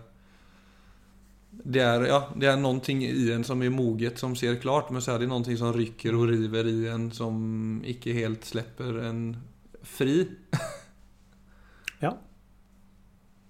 det 1.62 1.80
är, 1.80 2.04
ja, 2.04 2.28
det 2.36 2.46
är 2.46 2.56
någonting 2.56 3.04
i 3.04 3.32
en 3.32 3.44
som 3.44 3.62
är 3.62 3.70
moget, 3.70 4.18
som 4.18 4.36
ser 4.36 4.56
klart 4.56 4.90
men 4.90 5.02
så 5.02 5.12
är 5.12 5.18
det 5.18 5.26
någonting 5.26 5.56
som 5.56 5.72
rycker 5.72 6.14
och 6.14 6.28
river 6.28 6.66
i 6.66 6.88
en 6.88 7.10
som 7.12 7.82
ikke 7.84 8.12
helt 8.12 8.44
slipper 8.44 8.98
en 9.04 9.36
fri. 9.82 10.28
ja. 12.00 12.16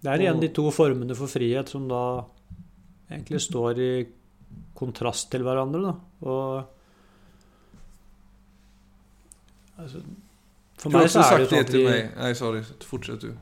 Det 0.00 0.10
er 0.10 0.20
igjen 0.20 0.36
Og- 0.36 0.42
de 0.42 0.48
to 0.52 0.70
formene 0.70 1.14
for 1.16 1.26
frihet 1.26 1.68
som 1.68 1.88
da 1.88 2.24
egentlig 3.10 3.40
står 3.40 3.78
i 3.80 4.06
kontrast 4.74 5.30
til 5.30 5.42
hverandre. 5.46 5.80
Da. 5.82 5.94
Og 6.28 6.64
altså, 9.78 10.02
For 10.78 10.90
meg 10.92 11.08
så 11.10 11.22
er 11.24 11.38
det 11.38 11.46
jo 11.46 11.50
sånn 11.54 11.64
at 11.64 11.70
till 11.70 11.80
vi, 11.80 11.86
mig. 11.88 12.04
Nej, 12.18 12.34
sorry. 12.38 12.62
Fortsett, 12.84 13.20
du. 13.24 13.32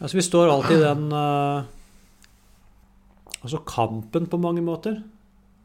altså, 0.00 0.16
vi 0.18 0.22
står 0.26 0.48
alltid 0.50 0.76
i 0.80 0.82
den 0.82 1.12
eh, 1.12 1.62
Altså 3.42 3.62
kampen 3.66 4.28
på 4.30 4.38
mange 4.38 4.62
måter. 4.62 5.02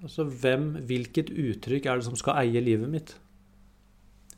Altså 0.01 0.25
hvem, 0.25 0.71
hvilket 0.89 1.29
uttrykk 1.33 1.85
er 1.85 1.99
det 1.99 2.05
som 2.05 2.17
skal 2.17 2.41
eie 2.43 2.61
livet 2.61 2.89
mitt? 2.89 3.13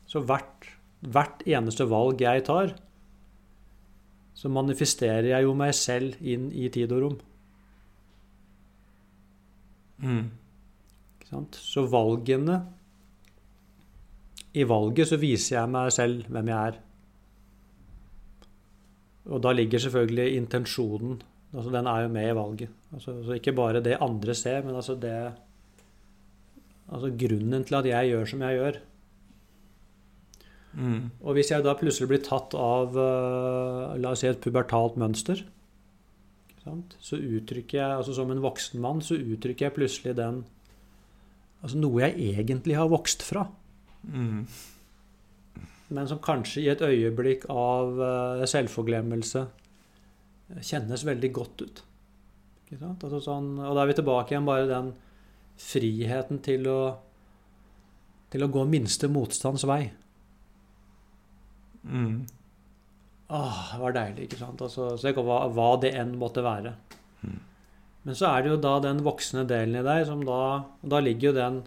Så 0.08 0.22
hvert, 0.26 0.68
hvert 1.00 1.42
eneste 1.48 1.86
valg 1.88 2.20
jeg 2.20 2.44
tar, 2.48 2.74
så 4.34 4.48
manifesterer 4.48 5.32
jeg 5.34 5.44
jo 5.44 5.54
meg 5.56 5.74
selv 5.76 6.16
inn 6.20 6.48
i 6.56 6.68
tid 6.72 6.92
og 6.96 7.02
rom. 7.04 7.16
Mm. 10.00 10.30
Så 11.60 11.84
valgene 11.92 12.56
I 14.56 14.64
valget 14.66 15.10
så 15.10 15.18
viser 15.20 15.58
jeg 15.58 15.70
meg 15.70 15.92
selv 15.94 16.24
hvem 16.32 16.48
jeg 16.50 16.72
er. 16.72 16.78
Og 19.30 19.42
da 19.44 19.52
ligger 19.54 19.78
selvfølgelig 19.78 20.36
intensjonen 20.40 21.20
altså 21.52 21.70
Den 21.70 21.86
er 21.90 22.06
jo 22.06 22.08
med 22.08 22.30
i 22.30 22.34
valget. 22.34 22.79
Altså, 22.90 23.14
altså 23.20 23.36
ikke 23.38 23.54
bare 23.54 23.82
det 23.84 23.98
andre 24.02 24.34
ser, 24.34 24.64
men 24.66 24.74
altså 24.74 24.98
det 24.98 25.14
Altså 26.90 27.06
grunnen 27.14 27.62
til 27.62 27.76
at 27.78 27.86
jeg 27.86 28.08
gjør 28.10 28.24
som 28.26 28.40
jeg 28.42 28.56
gjør. 28.58 28.78
Mm. 30.74 31.10
Og 31.22 31.36
hvis 31.36 31.50
jeg 31.52 31.62
da 31.62 31.74
plutselig 31.78 32.08
blir 32.10 32.22
tatt 32.26 32.54
av 32.58 32.96
eh, 32.98 33.98
la 34.02 34.10
oss 34.10 34.22
si 34.24 34.26
et 34.26 34.40
pubertalt 34.42 34.98
mønster, 34.98 35.44
ikke 36.50 36.64
sant? 36.64 36.96
så 36.98 37.18
uttrykker 37.18 37.78
jeg, 37.78 37.94
altså 37.94 38.14
som 38.18 38.30
en 38.34 38.42
voksen 38.42 38.82
mann, 38.82 39.02
så 39.06 39.18
uttrykker 39.18 39.68
jeg 39.68 39.76
plutselig 39.76 40.16
den 40.18 40.44
Altså 41.60 41.76
noe 41.76 42.00
jeg 42.00 42.30
egentlig 42.32 42.78
har 42.78 42.88
vokst 42.88 43.22
fra, 43.26 43.46
Mm. 44.00 44.46
men 45.92 46.06
som 46.08 46.18
kanskje 46.24 46.62
i 46.62 46.68
et 46.72 46.80
øyeblikk 46.80 47.42
av 47.52 47.98
eh, 48.00 48.46
selvforglemmelse 48.48 49.42
kjennes 50.64 51.04
veldig 51.04 51.30
godt 51.36 51.64
ut. 51.66 51.82
Altså 52.78 53.18
sånn, 53.24 53.54
og 53.58 53.74
da 53.74 53.82
er 53.82 53.90
vi 53.90 53.96
tilbake 53.98 54.34
igjen 54.34 54.46
bare 54.46 54.68
den 54.70 54.92
friheten 55.60 56.38
til 56.44 56.68
å 56.70 56.80
til 58.30 58.46
å 58.46 58.50
gå 58.52 58.62
minste 58.70 59.08
motstands 59.10 59.64
vei. 59.66 59.88
Mm. 61.82 62.26
Åh, 63.30 63.58
det 63.72 63.80
var 63.80 63.96
deilig, 63.96 64.28
ikke 64.28 64.38
sant? 64.38 64.62
Altså, 64.62 64.92
så 64.94 65.08
det, 65.08 65.24
hva, 65.26 65.40
hva 65.54 65.72
det 65.82 65.92
enn 65.98 66.16
måtte 66.20 66.44
være. 66.46 66.74
Mm. 67.26 67.40
Men 68.06 68.18
så 68.18 68.30
er 68.30 68.44
det 68.44 68.52
jo 68.52 68.60
da 68.62 68.76
den 68.84 69.02
voksne 69.06 69.44
delen 69.50 69.80
i 69.80 69.84
deg 69.86 70.06
som 70.08 70.22
da 70.24 70.40
Da 70.80 71.02
ligger 71.04 71.30
jo 71.30 71.36
den 71.36 71.60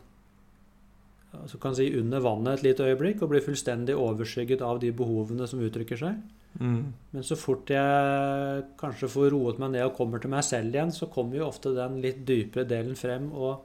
altså 1.33 1.57
kan 1.57 1.73
si 1.73 1.87
under 1.97 2.21
vannet 2.21 2.59
et 2.59 2.63
lite 2.67 2.85
øyeblikk 2.85 3.23
og 3.25 3.31
blir 3.31 3.41
fullstendig 3.41 3.95
overskygget 3.97 4.61
av 4.61 4.79
de 4.83 4.91
behovene 4.93 5.47
som 5.49 5.63
uttrykker 5.65 5.97
seg. 5.97 6.19
Mm. 6.59 6.93
Men 7.13 7.25
så 7.25 7.37
fort 7.39 7.71
jeg 7.73 8.65
kanskje 8.77 9.09
får 9.09 9.31
roet 9.33 9.61
meg 9.61 9.73
ned 9.73 9.87
og 9.87 9.95
kommer 9.97 10.21
til 10.21 10.31
meg 10.33 10.45
selv 10.45 10.75
igjen, 10.75 10.93
så 10.93 11.09
kommer 11.11 11.39
jo 11.39 11.47
ofte 11.47 11.73
den 11.73 11.97
litt 12.03 12.21
dypere 12.27 12.67
delen 12.69 12.97
frem 12.99 13.31
og, 13.33 13.63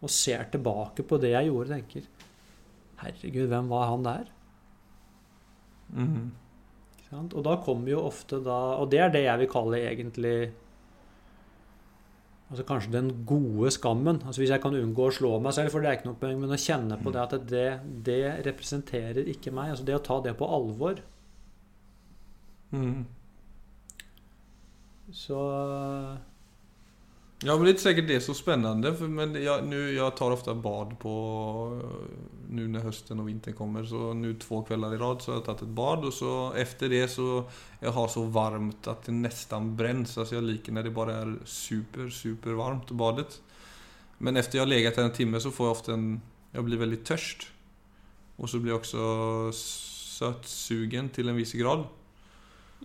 og 0.00 0.10
ser 0.10 0.48
tilbake 0.50 1.06
på 1.06 1.20
det 1.22 1.34
jeg 1.36 1.50
gjorde 1.50 1.70
og 1.70 1.76
tenker 1.76 2.08
Herregud, 3.00 3.46
hvem 3.48 3.70
var 3.70 3.86
han 3.88 4.02
der? 4.04 4.32
Mm. 5.96 6.26
Og 7.10 7.40
da 7.42 7.56
kommer 7.64 7.90
jo 7.90 8.04
ofte 8.06 8.38
da 8.44 8.76
Og 8.78 8.90
det 8.92 9.00
er 9.02 9.08
det 9.10 9.24
jeg 9.24 9.40
vil 9.40 9.48
kalle 9.50 9.80
egentlig 9.82 10.34
Altså 12.50 12.64
kanskje 12.66 12.92
den 12.92 13.10
gode 13.26 13.70
skammen. 13.70 14.16
Altså 14.26 14.42
Hvis 14.42 14.50
jeg 14.50 14.62
kan 14.62 14.74
unngå 14.74 15.04
å 15.06 15.14
slå 15.14 15.36
meg 15.42 15.54
selv, 15.54 15.70
for 15.70 15.82
det 15.82 15.86
er 15.86 15.98
ikke 16.00 16.08
noe 16.08 16.18
poeng, 16.18 16.40
men 16.42 16.50
å 16.50 16.58
kjenne 16.58 16.96
på 16.98 17.12
det 17.14 17.20
at 17.22 17.34
det, 17.46 17.66
det 18.06 18.22
representerer 18.42 19.28
ikke 19.30 19.52
meg. 19.54 19.70
Altså 19.70 19.86
det 19.86 19.94
å 19.94 20.02
ta 20.02 20.16
det 20.24 20.32
på 20.38 20.48
alvor. 20.50 20.98
Mm. 22.72 23.04
Så 25.12 25.36
Ja, 27.42 27.54
men 27.56 27.64
det 27.64 27.68
är 27.68 27.70
inte 27.70 27.82
säkert 27.82 28.08
det 28.08 28.14
är 28.14 28.20
så 28.20 28.34
spännande. 28.34 28.94
För, 28.94 29.08
men 29.08 29.42
jag, 29.44 29.66
nu, 29.66 29.92
jag 29.92 30.16
tar 30.16 30.30
ofta 30.30 30.54
bad 30.54 30.98
på... 30.98 31.80
eh, 31.84 32.18
Nu 32.50 32.68
när 32.68 32.80
hösten 32.80 33.20
och 33.20 33.28
vintern 33.28 33.54
kommer. 33.54 33.84
Så 33.84 34.14
nu 34.14 34.34
två 34.34 34.62
kvällar 34.62 34.94
i 34.94 34.96
rad 34.96 35.22
så 35.22 35.30
har 35.30 35.36
jag 35.36 35.44
tagit 35.44 35.62
ett 35.62 35.68
bad. 35.68 36.04
Och 36.04 36.12
så 36.12 36.52
efter 36.52 36.88
det 36.88 37.08
så... 37.08 37.44
Jag 37.80 37.92
har 37.92 38.08
så 38.08 38.22
varmt 38.24 38.86
att 38.86 39.02
det 39.04 39.12
nästan 39.12 39.76
bränns. 39.76 40.18
Alltså 40.18 40.34
jag 40.34 40.44
liker 40.44 40.72
när 40.72 40.82
det 40.82 40.90
bara 40.90 41.14
är 41.14 41.38
super, 41.44 42.08
super 42.08 42.50
varmt 42.50 42.90
badet. 42.90 43.42
Men 44.18 44.36
efter 44.36 44.58
jag 44.58 44.62
har 44.62 44.68
legat 44.68 44.98
en 44.98 45.12
timme 45.12 45.40
så 45.40 45.50
får 45.50 45.66
jag 45.66 45.72
ofta 45.72 45.92
en... 45.92 46.20
Jag 46.52 46.64
blir 46.64 46.78
väldigt 46.78 47.04
törst. 47.04 47.46
Och 48.36 48.50
så 48.50 48.58
blir 48.58 48.72
jag 48.72 48.78
också 48.78 49.52
sötsugen 49.52 51.08
till 51.08 51.28
en 51.28 51.36
viss 51.36 51.52
grad. 51.52 51.84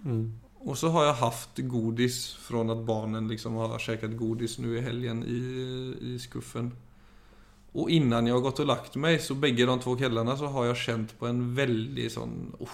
Mm. 0.06 0.40
Och 0.66 0.78
så 0.78 0.90
har 0.90 1.06
jag 1.06 1.14
haft 1.14 1.50
godis 1.58 2.34
från 2.34 2.70
att 2.70 2.86
barnen 2.86 3.28
liksom 3.28 3.54
har 3.54 3.80
käkat 3.80 4.18
godis 4.18 4.60
nu 4.60 4.78
i 4.78 4.82
helgen 4.82 5.24
i, 5.24 5.98
i 6.02 6.20
skuffen. 6.20 6.72
Och 7.72 7.90
innan 7.90 8.28
jag 8.28 8.36
har 8.36 8.42
gått 8.42 8.60
och 8.60 8.66
lagt 8.66 8.96
mig 8.96 9.20
så 9.20 9.36
bägge 9.36 9.66
de 9.66 9.80
två 9.80 9.96
kvällarna 9.96 10.38
så 10.38 10.46
har 10.46 10.66
jag 10.66 10.78
känt 10.78 11.20
på 11.20 11.28
en 11.28 11.56
väldig 11.56 12.12
sån... 12.12 12.56
Oh, 12.60 12.70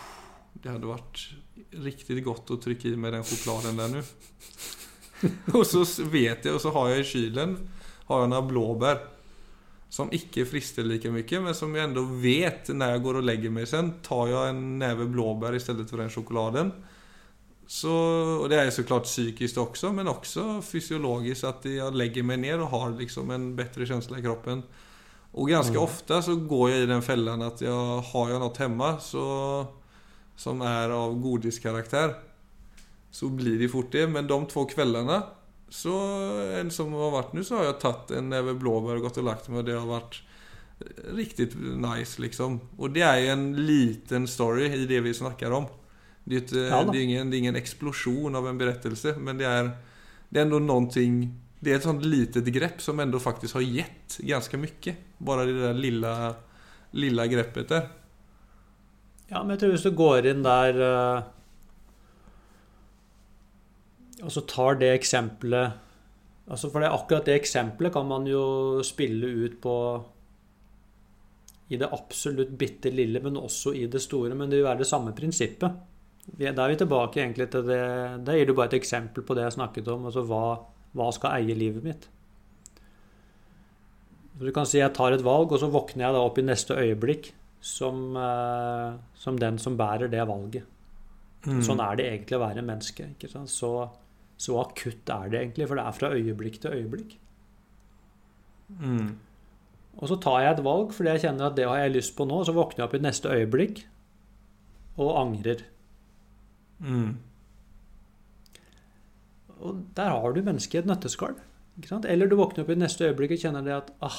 det 0.54 0.70
hade 0.70 0.86
varit 0.86 1.30
riktigt 1.72 2.24
gott 2.24 2.51
att 2.51 2.62
trycka 2.62 2.88
i 2.88 2.96
mig 2.96 3.12
den 3.12 3.24
chokladen 3.24 3.78
där 3.78 3.88
nu. 3.88 4.04
och 5.60 5.68
så 5.68 6.04
vet 6.04 6.46
jag, 6.46 6.56
och 6.56 6.62
så 6.62 6.72
har 6.72 6.90
jag 6.90 7.00
i 7.00 7.04
kylen 7.04 7.58
har 8.06 8.20
jag 8.20 8.30
några 8.30 8.42
blåbär. 8.42 8.98
Som 9.90 10.10
icke 10.12 10.46
frister 10.46 10.84
lika 10.84 11.12
mycket 11.12 11.42
men 11.42 11.56
som 11.56 11.75
jag 11.75 11.84
ändå 11.84 12.01
vet 12.01 12.68
när 12.68 12.92
jag 12.92 13.04
går 13.04 13.13
och 13.13 13.24
lägger 13.24 13.50
mig 13.50 13.68
sen 13.68 13.94
tar 14.01 14.28
jag 14.28 14.50
en 14.50 14.80
näve 14.80 15.06
blåbär 15.06 15.56
istället 15.56 15.90
för 15.90 15.98
den 15.98 16.10
chokladen. 16.10 16.72
Så, 17.72 17.94
och 18.42 18.50
det 18.50 18.56
är 18.56 18.70
såklart 18.70 19.04
psykiskt 19.04 19.58
också 19.58 19.94
men 19.94 20.08
också 20.08 20.62
fysiologiskt 20.62 21.44
att 21.44 21.66
jag 21.66 21.96
lägger 21.96 22.24
mig 22.24 22.38
ner 22.38 22.62
och 22.62 22.68
har 22.68 22.92
liksom 22.92 23.32
en 23.32 23.56
bättre 23.56 23.86
känsla 23.86 24.20
i 24.20 24.22
kroppen. 24.22 24.63
Och 25.32 25.50
ganska 25.50 25.72
Mm. 25.72 25.84
ofta 25.84 26.22
så 26.22 26.36
går 26.36 26.70
jag 26.70 26.80
i 26.80 26.86
den 26.86 27.01
fällan 27.01 27.42
att 27.42 27.62
jag 27.62 27.98
har 27.98 28.30
jag 28.30 28.40
något 28.40 28.58
hemma 28.58 29.00
så 29.00 29.66
som 30.36 30.62
är 30.62 30.90
av 30.90 31.20
godiskaraktär 31.20 32.16
så 33.12 33.28
blir 33.28 33.60
det 33.60 33.70
fort 33.70 33.92
det. 33.92 34.08
Men 34.08 34.28
de 34.28 34.46
två 34.46 34.66
kvällarna 34.66 35.24
så 35.70 35.92
en 36.60 36.72
som 36.72 36.94
har 36.94 37.12
varit 37.12 37.34
nu 37.34 37.44
så 37.44 37.56
har 37.56 37.63
jag 37.63 37.80
tagit 37.80 38.12
en 38.12 38.30
näve 38.30 38.54
blåbär 38.54 38.96
och 38.96 39.01
gått 39.01 39.18
och 39.18 39.24
lagt 39.24 39.48
mig 39.50 39.58
och 39.58 39.66
det 39.66 39.74
har 39.74 39.88
varit 39.88 40.22
riktigt 41.13 41.56
nice 41.75 42.22
liksom. 42.22 42.60
Och 42.78 42.90
det 42.90 43.01
är 43.01 43.18
ju 43.20 43.28
en 43.28 43.66
liten 43.66 44.28
story 44.28 44.66
i 44.66 44.86
det 44.86 45.00
vi 45.00 45.13
snackar 45.13 45.51
om. 45.51 45.66
Det 46.32 46.38
är, 46.38 46.66
ett, 46.66 46.72
Ja 46.72 46.84
det, 46.92 46.98
är 46.98 47.04
ingen, 47.04 47.30
det 47.30 47.38
är 47.38 47.40
ingen 47.40 47.56
explosion 47.56 48.36
av 48.36 48.48
en 48.48 48.58
berättelse, 48.58 49.16
men 49.18 49.38
det 49.38 49.46
är, 49.46 49.70
det 50.30 50.40
är 50.40 50.44
ändå 50.44 50.60
någonting... 50.60 51.34
Det 51.60 51.72
är 51.72 51.76
ett 51.76 51.84
sånt 51.84 52.06
litet 52.06 52.46
grepp 52.46 52.82
som 52.82 53.00
ändå 53.00 53.20
faktiskt 53.20 53.54
har 53.54 53.62
gett 53.62 54.18
ganska 54.18 54.58
mycket. 54.58 54.98
Bara 55.18 55.46
det 55.46 55.62
där 55.62 55.74
lilla, 55.74 56.36
lilla 56.92 57.28
greppet 57.28 57.70
där. 57.70 57.88
Ja, 59.28 59.44
men 59.44 59.50
jeg 59.50 59.60
tror 59.60 59.72
hvis 59.72 59.84
du 59.84 59.92
går 59.92 60.26
inn 60.28 60.42
der 60.44 60.80
eh, 60.86 61.22
og 64.24 64.32
så 64.32 64.42
tar 64.42 64.76
det 64.80 64.90
eksempelet 64.94 65.78
altså 66.48 66.70
For 66.70 66.80
det 66.80 66.90
er 66.90 66.96
akkurat 66.98 67.30
det 67.30 67.38
eksempelet 67.40 67.94
kan 67.94 68.08
man 68.08 68.26
jo 68.28 68.82
spille 68.84 69.28
ut 69.28 69.62
på 69.62 69.76
i 71.72 71.78
det 71.80 71.88
absolutt 71.92 72.52
bitte 72.60 72.92
lille, 72.92 73.22
men 73.24 73.38
også 73.40 73.72
i 73.74 73.86
det 73.88 74.02
store. 74.04 74.36
Men 74.36 74.50
det 74.50 74.58
vil 74.60 74.66
være 74.68 74.82
det 74.82 74.90
samme 74.90 75.14
prinsippet. 75.16 75.72
Da 76.22 76.51
er 76.51 76.74
vi 76.74 76.80
tilbake 76.80 77.22
egentlig 77.24 77.48
til 77.50 77.66
det 77.66 77.82
Da 78.25 78.36
gir 78.38 78.46
du 78.46 78.54
bare 78.54 78.70
et 78.70 78.78
eksempel 78.78 79.25
på 79.25 79.36
det 79.38 79.46
jeg 79.48 79.58
snakket 79.58 79.90
om. 79.92 80.06
Altså 80.10 80.24
hva, 80.30 80.62
hva 80.98 81.10
skal 81.16 81.40
eie 81.40 81.58
livet 81.58 81.86
mitt? 81.86 82.08
Så 84.38 84.48
du 84.48 84.54
kan 84.56 84.66
si 84.66 84.80
jeg 84.80 84.94
tar 84.98 85.13
et 85.13 85.22
valg, 85.22 85.51
og 85.54 85.60
så 85.62 85.70
våkner 85.70 86.08
jeg 86.08 86.16
da 86.16 86.22
opp 86.25 86.40
i 86.42 86.46
neste 86.46 86.74
øyeblikk 86.74 87.28
som, 87.62 88.16
eh, 88.18 88.94
som 89.13 89.38
den 89.38 89.60
som 89.62 89.75
bærer 89.78 90.10
det 90.10 90.24
valget. 90.25 90.66
Mm. 91.46 91.60
Sånn 91.66 91.82
er 91.82 91.98
det 91.98 92.08
egentlig 92.08 92.38
å 92.38 92.42
være 92.42 92.63
menneske. 92.66 93.10
Ikke 93.13 93.30
sant? 93.30 93.51
Så, 93.54 93.70
så 94.42 94.58
akutt 94.62 95.10
er 95.13 95.30
det 95.30 95.42
egentlig, 95.44 95.68
for 95.70 95.78
det 95.78 95.86
er 95.86 95.98
fra 95.98 96.10
øyeblikk 96.18 96.58
til 96.62 96.74
øyeblikk. 96.80 97.13
Mm. 98.82 99.12
Og 100.00 100.10
så 100.10 100.18
tar 100.24 100.40
jeg 100.42 100.56
et 100.56 100.63
valg 100.66 100.94
fordi 100.96 101.12
jeg 101.12 101.24
kjenner 101.25 101.50
at 101.50 101.58
det 101.58 101.68
har 101.68 101.82
jeg 101.84 101.96
lyst 101.98 102.16
på 102.18 102.25
nå, 102.25 102.42
så 102.48 102.56
våkner 102.56 102.82
jeg 102.82 102.88
opp 102.88 102.98
i 102.98 103.04
neste 103.04 103.34
øyeblikk 103.36 103.84
og 105.01 105.13
angrer. 105.20 105.66
Mm. 106.82 107.12
Og 109.62 109.82
der 109.98 110.10
har 110.10 110.34
du 110.34 110.42
mennesket 110.42 110.80
i 110.80 110.82
et 110.82 110.90
nøtteskall. 110.90 111.36
Eller 112.10 112.28
du 112.30 112.36
våkner 112.40 112.64
opp 112.66 112.72
i 112.74 112.78
neste 112.80 113.08
øyeblikk 113.10 113.36
og 113.38 113.44
kjenner 113.44 113.66
det 113.66 113.74
at 113.78 113.92
ah, 114.06 114.18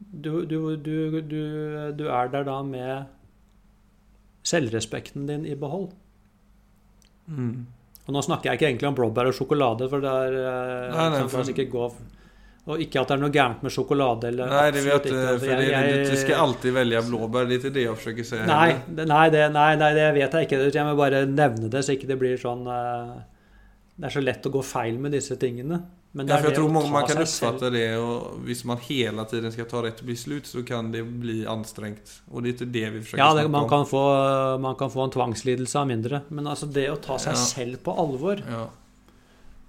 du, 0.00 0.44
du, 0.48 0.58
du, 0.76 1.20
du, 1.20 1.40
du 1.98 2.04
er 2.08 2.32
der 2.32 2.46
da 2.48 2.58
med 2.66 3.04
selvrespekten 4.44 5.28
din 5.28 5.46
i 5.48 5.54
behold. 5.56 5.90
Mm. 7.26 7.66
Og 8.04 8.12
nå 8.12 8.20
snakker 8.24 8.50
jeg 8.50 8.58
ikke 8.58 8.68
egentlig 8.72 8.88
om 8.90 8.96
blåbær 8.98 9.30
og 9.30 9.36
sjokolade, 9.36 9.88
for 9.88 10.02
det 10.04 10.10
er 10.10 10.34
eh, 10.40 10.90
Nei, 10.92 11.06
nei, 11.14 11.20
kan 11.22 11.30
for- 11.32 11.46
sikkert 11.48 11.70
gå 11.72 11.86
Og 12.66 12.80
ikke 12.80 13.00
at 13.02 13.08
det 13.08 13.14
er 13.18 13.20
noe 13.20 13.30
gærent 13.34 13.62
med 13.62 13.72
sjokolade. 13.74 14.24
Eller 14.30 14.48
nei, 14.48 14.70
det 14.72 14.84
vet 14.86 15.04
ikke. 15.10 15.24
Altså, 15.34 15.46
För 15.46 15.56
det, 15.60 15.68
jeg- 15.68 16.06
du 16.10 16.16
skal 16.16 16.34
alltid 16.46 16.72
velge 16.72 17.02
blåbær. 17.10 17.48
Det 17.48 17.52
er 17.52 17.58
ikke 17.60 17.74
det 17.74 17.82
jeg 17.84 17.96
forsøker 17.98 18.24
å 18.24 18.24
si. 18.30 18.36
Nei, 18.46 19.04
nei, 19.04 19.28
det, 19.30 19.52
nei, 19.52 19.76
nei, 19.76 19.92
det 19.94 20.14
vet 20.14 20.32
jeg 20.32 20.48
ikke. 20.48 20.72
Jeg 20.72 20.84
må 20.86 20.96
bare 20.96 21.26
nevne 21.26 21.68
det, 21.68 21.84
så 21.84 21.92
ikke 21.92 22.06
det 22.08 22.18
blir 22.18 22.36
sånn 22.40 22.64
eh, 22.66 23.20
Det 23.96 24.06
er 24.06 24.10
så 24.10 24.24
lett 24.24 24.42
å 24.48 24.50
gå 24.50 24.62
feil 24.64 24.96
med 24.98 25.12
disse 25.12 25.36
tingene. 25.36 25.82
Men 26.14 26.26
det 26.26 26.32
Ja, 26.32 26.38
for 26.40 26.48
jeg 26.50 26.56
tror 26.58 26.70
mange, 26.72 26.90
man 26.90 27.06
kan 27.06 27.16
oppfatte 27.18 27.70
det 27.72 27.98
og 27.98 28.40
hvis 28.46 28.64
man 28.64 28.78
hele 28.78 29.24
tiden 29.26 29.52
skal 29.52 29.64
ta 29.66 29.82
rätt 29.82 30.00
beslut 30.02 30.46
så 30.46 30.64
kan 30.66 30.90
det 30.90 31.02
bli 31.20 31.44
anstrengt. 31.44 32.20
Og 32.32 32.42
det 32.42 32.48
er 32.48 32.64
ikke 32.64 32.72
det 32.72 32.92
vi 32.92 33.00
forsøker 33.00 33.18
Ja, 33.18 33.34
det, 33.34 33.44
snacka 33.44 33.50
man, 33.50 33.62
om. 33.64 33.68
kan 33.68 33.84
få, 33.84 34.58
man 34.60 34.74
kan 34.76 34.90
få 34.90 35.04
en 35.04 35.10
tvangslidelse 35.10 35.76
av 35.76 35.86
mindre. 35.86 36.22
Men 36.30 36.44
altså 36.46 36.72
det 36.72 36.88
å 36.90 36.96
ta 37.02 37.18
seg 37.18 37.34
Ja. 37.34 37.44
selv 37.44 37.76
på 37.84 37.92
alvor, 37.98 38.40
Ja. 38.48 38.68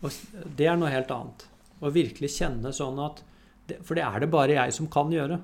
og 0.03 0.11
det 0.55 0.67
er 0.67 0.75
noe 0.77 0.89
helt 0.89 1.09
annet. 1.11 1.45
Å 1.83 1.91
virkelig 1.91 2.31
kjenne 2.37 2.71
sånn 2.75 2.99
at 3.03 3.23
det, 3.65 3.79
For 3.83 3.97
det 3.97 4.05
er 4.05 4.21
det 4.21 4.31
bare 4.31 4.57
jeg 4.59 4.73
som 4.75 4.87
kan 4.91 5.11
gjøre. 5.13 5.39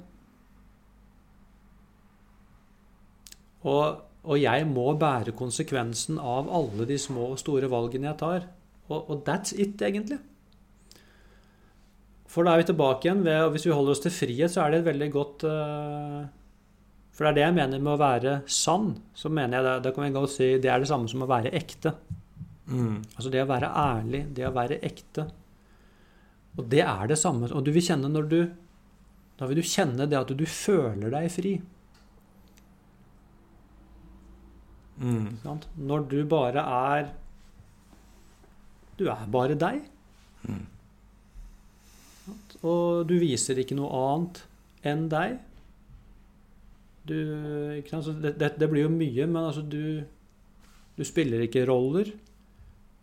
Og, 3.67 4.01
og 4.25 4.37
jeg 4.41 4.65
må 4.69 4.87
bære 4.97 5.35
konsekvensen 5.37 6.17
av 6.17 6.49
alle 6.53 6.87
de 6.89 6.97
små 7.01 7.31
og 7.33 7.39
store 7.41 7.69
valgene 7.71 8.11
jeg 8.11 8.21
tar. 8.21 8.45
Og, 8.89 8.99
og 8.99 9.23
that's 9.27 9.55
it, 9.55 9.81
egentlig. 9.81 10.19
For 12.31 12.47
da 12.47 12.53
er 12.53 12.61
vi 12.61 12.69
tilbake 12.69 13.07
igjen 13.07 13.25
ved 13.25 13.41
og 13.43 13.55
Hvis 13.55 13.65
vi 13.67 13.73
holder 13.75 13.95
oss 13.95 14.03
til 14.05 14.13
frihet, 14.15 14.53
så 14.53 14.63
er 14.63 14.71
det 14.71 14.81
et 14.81 14.87
veldig 14.87 15.09
godt 15.11 15.45
uh, 15.49 16.21
For 17.11 17.25
det 17.25 17.31
er 17.31 17.37
det 17.37 17.45
jeg 17.47 17.57
mener 17.59 17.83
med 17.83 17.95
å 17.95 17.99
være 18.01 18.37
sann. 18.47 18.93
Så 19.13 19.29
mener 19.33 19.59
jeg 19.59 19.67
det, 19.67 19.75
det 19.85 19.93
kan 19.95 20.07
vi 20.07 20.15
godt 20.15 20.35
si 20.37 20.49
det 20.63 20.71
er 20.71 20.81
det 20.81 20.89
samme 20.91 21.11
som 21.11 21.25
å 21.25 21.29
være 21.29 21.53
ekte. 21.59 21.95
Mm. 22.71 23.01
Altså 23.17 23.33
det 23.33 23.43
å 23.43 23.49
være 23.49 23.73
ærlig, 23.83 24.25
det 24.37 24.47
å 24.47 24.55
være 24.55 24.79
ekte. 24.87 25.27
Og 26.59 26.67
det 26.71 26.81
er 26.83 27.07
det 27.11 27.19
samme. 27.19 27.49
Og 27.51 27.63
du 27.65 27.71
vil 27.71 27.85
kjenne 27.85 28.11
når 28.11 28.27
du 28.31 28.41
Da 29.39 29.47
vil 29.49 29.57
du 29.57 29.65
kjenne 29.65 30.05
det 30.05 30.19
at 30.19 30.31
du 30.37 30.43
føler 30.45 31.09
deg 31.09 31.29
fri. 31.33 31.55
Mm. 35.01 35.39
Sant? 35.41 35.65
Når 35.77 36.05
du 36.11 36.19
bare 36.29 36.61
er 36.61 37.07
Du 38.99 39.07
er 39.09 39.23
bare 39.31 39.57
deg. 39.57 39.81
Mm. 40.45 40.65
Og 42.61 43.07
du 43.09 43.15
viser 43.17 43.57
ikke 43.57 43.77
noe 43.79 43.89
annet 43.97 44.43
enn 44.85 45.07
deg. 45.09 45.39
Du? 47.09 47.17
Det, 47.81 48.35
det, 48.37 48.51
det 48.61 48.69
blir 48.69 48.85
jo 48.85 48.93
mye, 48.93 49.25
men 49.25 49.41
altså 49.41 49.63
du 49.65 50.03
Du 50.97 51.03
spiller 51.07 51.41
ikke 51.41 51.65
roller. 51.65 52.11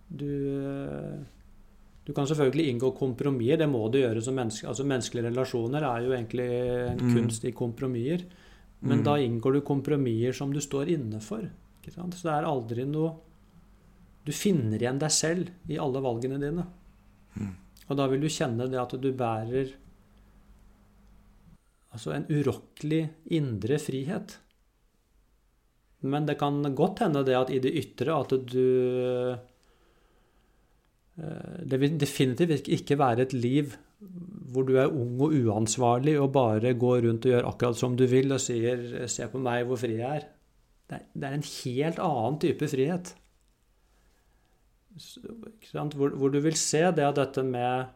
Du 0.09 0.29
eh, 0.29 1.19
Du 2.09 2.15
kan 2.17 2.25
selvfølgelig 2.25 2.71
inngå 2.73 2.89
kompromisser, 2.97 3.59
det 3.61 3.69
må 3.69 3.83
du 3.93 3.99
gjøre 4.01 4.23
som 4.25 4.35
menneske. 4.39 4.65
Altså 4.71 4.87
Menneskelige 4.89 5.29
relasjoner 5.29 5.85
er 5.85 6.07
jo 6.07 6.15
egentlig 6.17 6.47
en 6.89 7.03
Mm. 7.05 7.15
kunst 7.15 7.45
i 7.45 7.53
kompromisser. 7.53 8.25
Men 8.81 9.01
Mm. 9.01 9.05
da 9.05 9.17
inngår 9.17 9.53
du 9.53 9.61
kompromisser 9.61 10.33
som 10.33 10.53
du 10.53 10.59
står 10.61 10.89
inne 10.89 11.21
for. 11.21 11.51
Så 11.85 12.23
det 12.23 12.33
er 12.33 12.45
aldri 12.49 12.85
noe 12.87 13.15
Du 14.27 14.33
finner 14.33 14.77
igjen 14.79 14.99
deg 14.99 15.11
selv 15.11 15.49
i 15.69 15.79
alle 15.79 16.01
valgene 16.05 16.39
dine. 16.39 16.67
Mm. 17.39 17.55
Og 17.89 17.97
da 17.97 18.07
vil 18.09 18.21
du 18.21 18.27
kjenne 18.27 18.69
det 18.69 18.79
at 18.79 19.01
du 19.01 19.13
bærer 19.13 19.73
altså 21.95 22.13
en 22.15 22.27
urokkelig 22.29 23.09
indre 23.31 23.79
frihet. 23.79 24.37
Men 26.03 26.27
det 26.27 26.39
kan 26.39 26.63
godt 26.75 26.99
hende 26.99 27.25
det 27.25 27.35
at 27.35 27.51
i 27.51 27.59
det 27.59 27.73
ytre 27.75 28.21
at 28.21 28.29
du 28.47 29.39
Det 31.19 31.81
vil 31.81 31.97
definitivt 31.99 32.69
ikke 32.71 32.99
være 32.99 33.25
et 33.27 33.33
liv 33.35 33.73
hvor 34.53 34.63
du 34.63 34.77
er 34.79 34.93
ung 34.95 35.19
og 35.21 35.35
uansvarlig 35.35 36.15
og 36.21 36.33
bare 36.33 36.75
går 36.79 37.03
rundt 37.07 37.27
og 37.27 37.33
gjør 37.33 37.49
akkurat 37.51 37.79
som 37.79 37.97
du 37.99 38.07
vil 38.07 38.33
og 38.33 38.41
sier 38.41 39.07
'se 39.09 39.27
på 39.29 39.39
meg, 39.39 39.67
hvor 39.67 39.77
fri 39.77 39.97
jeg 39.99 40.17
er'. 40.17 40.29
Det 40.89 41.25
er, 41.25 41.35
en 41.35 41.45
helt 41.65 41.99
annen 41.99 42.39
type 42.41 42.69
frihet. 42.69 43.15
Hvor, 45.73 46.09
hvor 46.09 46.29
du 46.29 46.41
vil 46.41 46.57
se 46.57 46.79
det 46.79 47.05
at 47.05 47.17
dette 47.17 47.43
med 47.43 47.87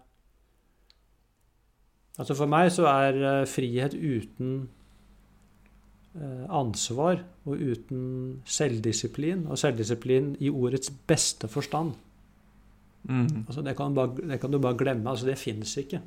Altså 2.19 2.35
For 2.35 2.47
meg 2.47 2.69
så 2.73 2.87
er 2.87 3.41
eh, 3.41 3.47
frihet 3.47 3.95
uten 3.95 4.69
eh, 6.15 6.45
ansvar 6.51 7.25
og 7.45 7.57
uten 7.57 8.43
selvdisiplin, 8.45 9.47
og 9.47 9.59
selvdisiplin 9.59 10.37
i 10.41 10.51
ordets 10.51 10.93
beste 11.07 11.49
forstand 11.49 11.95
Mm. 13.03 13.45
altså 13.49 13.63
det, 13.67 13.77
kan 13.77 13.95
bare, 13.95 14.15
det 14.29 14.41
kan 14.41 14.51
du 14.53 14.59
bare 14.63 14.79
glemme. 14.79 15.11
altså 15.11 15.27
Det 15.27 15.39
fins 15.39 15.77
ikke. 15.77 16.01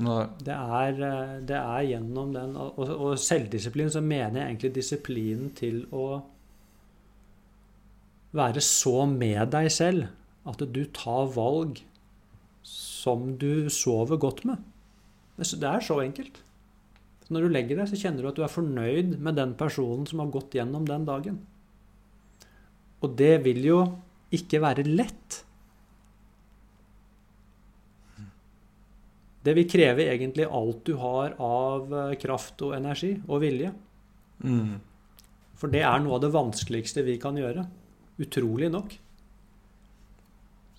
Nej. 0.00 0.26
Det 0.38 0.54
er, 0.54 1.00
eh, 1.02 1.40
det 1.42 1.56
er 1.56 1.86
gjennom 1.88 2.32
den 2.32 2.56
Og, 2.56 2.78
og 2.78 3.18
selvdisiplin 3.18 3.90
så 3.90 4.00
mener 4.00 4.40
jeg 4.40 4.46
egentlig 4.46 4.74
disiplinen 4.74 5.50
til 5.50 5.82
å 5.92 6.22
være 8.32 8.62
så 8.62 9.06
med 9.10 9.50
deg 9.50 9.70
selv 9.74 10.06
at 10.46 10.62
du 10.62 10.84
tar 10.94 11.32
valg 11.34 11.82
som 12.62 13.34
du 13.40 13.68
sover 13.72 14.20
godt 14.20 14.44
med. 14.44 14.62
Det 15.36 15.66
er 15.66 15.80
så 15.80 15.98
enkelt. 16.00 16.38
Når 17.30 17.46
du 17.46 17.48
legger 17.54 17.78
deg, 17.78 17.88
så 17.88 17.98
kjenner 17.98 18.22
du 18.22 18.28
at 18.30 18.38
du 18.38 18.42
er 18.44 18.52
fornøyd 18.52 19.18
med 19.22 19.38
den 19.38 19.54
personen 19.58 20.06
som 20.06 20.22
har 20.22 20.32
gått 20.34 20.54
gjennom 20.54 20.86
den 20.86 21.06
dagen. 21.06 21.38
Og 23.00 23.14
det 23.16 23.44
vil 23.44 23.62
jo 23.64 23.78
ikke 24.36 24.60
være 24.62 24.86
lett. 24.86 25.40
Det 29.40 29.54
vil 29.56 29.68
kreve 29.70 30.04
egentlig 30.12 30.46
alt 30.46 30.82
du 30.84 30.94
har 31.00 31.34
av 31.40 31.94
eh, 31.96 32.16
kraft 32.20 32.60
og 32.66 32.74
energi 32.76 33.14
og 33.26 33.40
vilje. 33.40 33.70
Mm. 34.44 34.74
For 35.60 35.72
det 35.72 35.80
er 35.84 36.02
noe 36.02 36.18
av 36.18 36.24
det 36.24 36.32
vanskeligste 36.34 37.04
vi 37.06 37.16
kan 37.20 37.38
gjøre. 37.40 37.64
Utrolig 38.20 38.68
nok. 38.72 38.92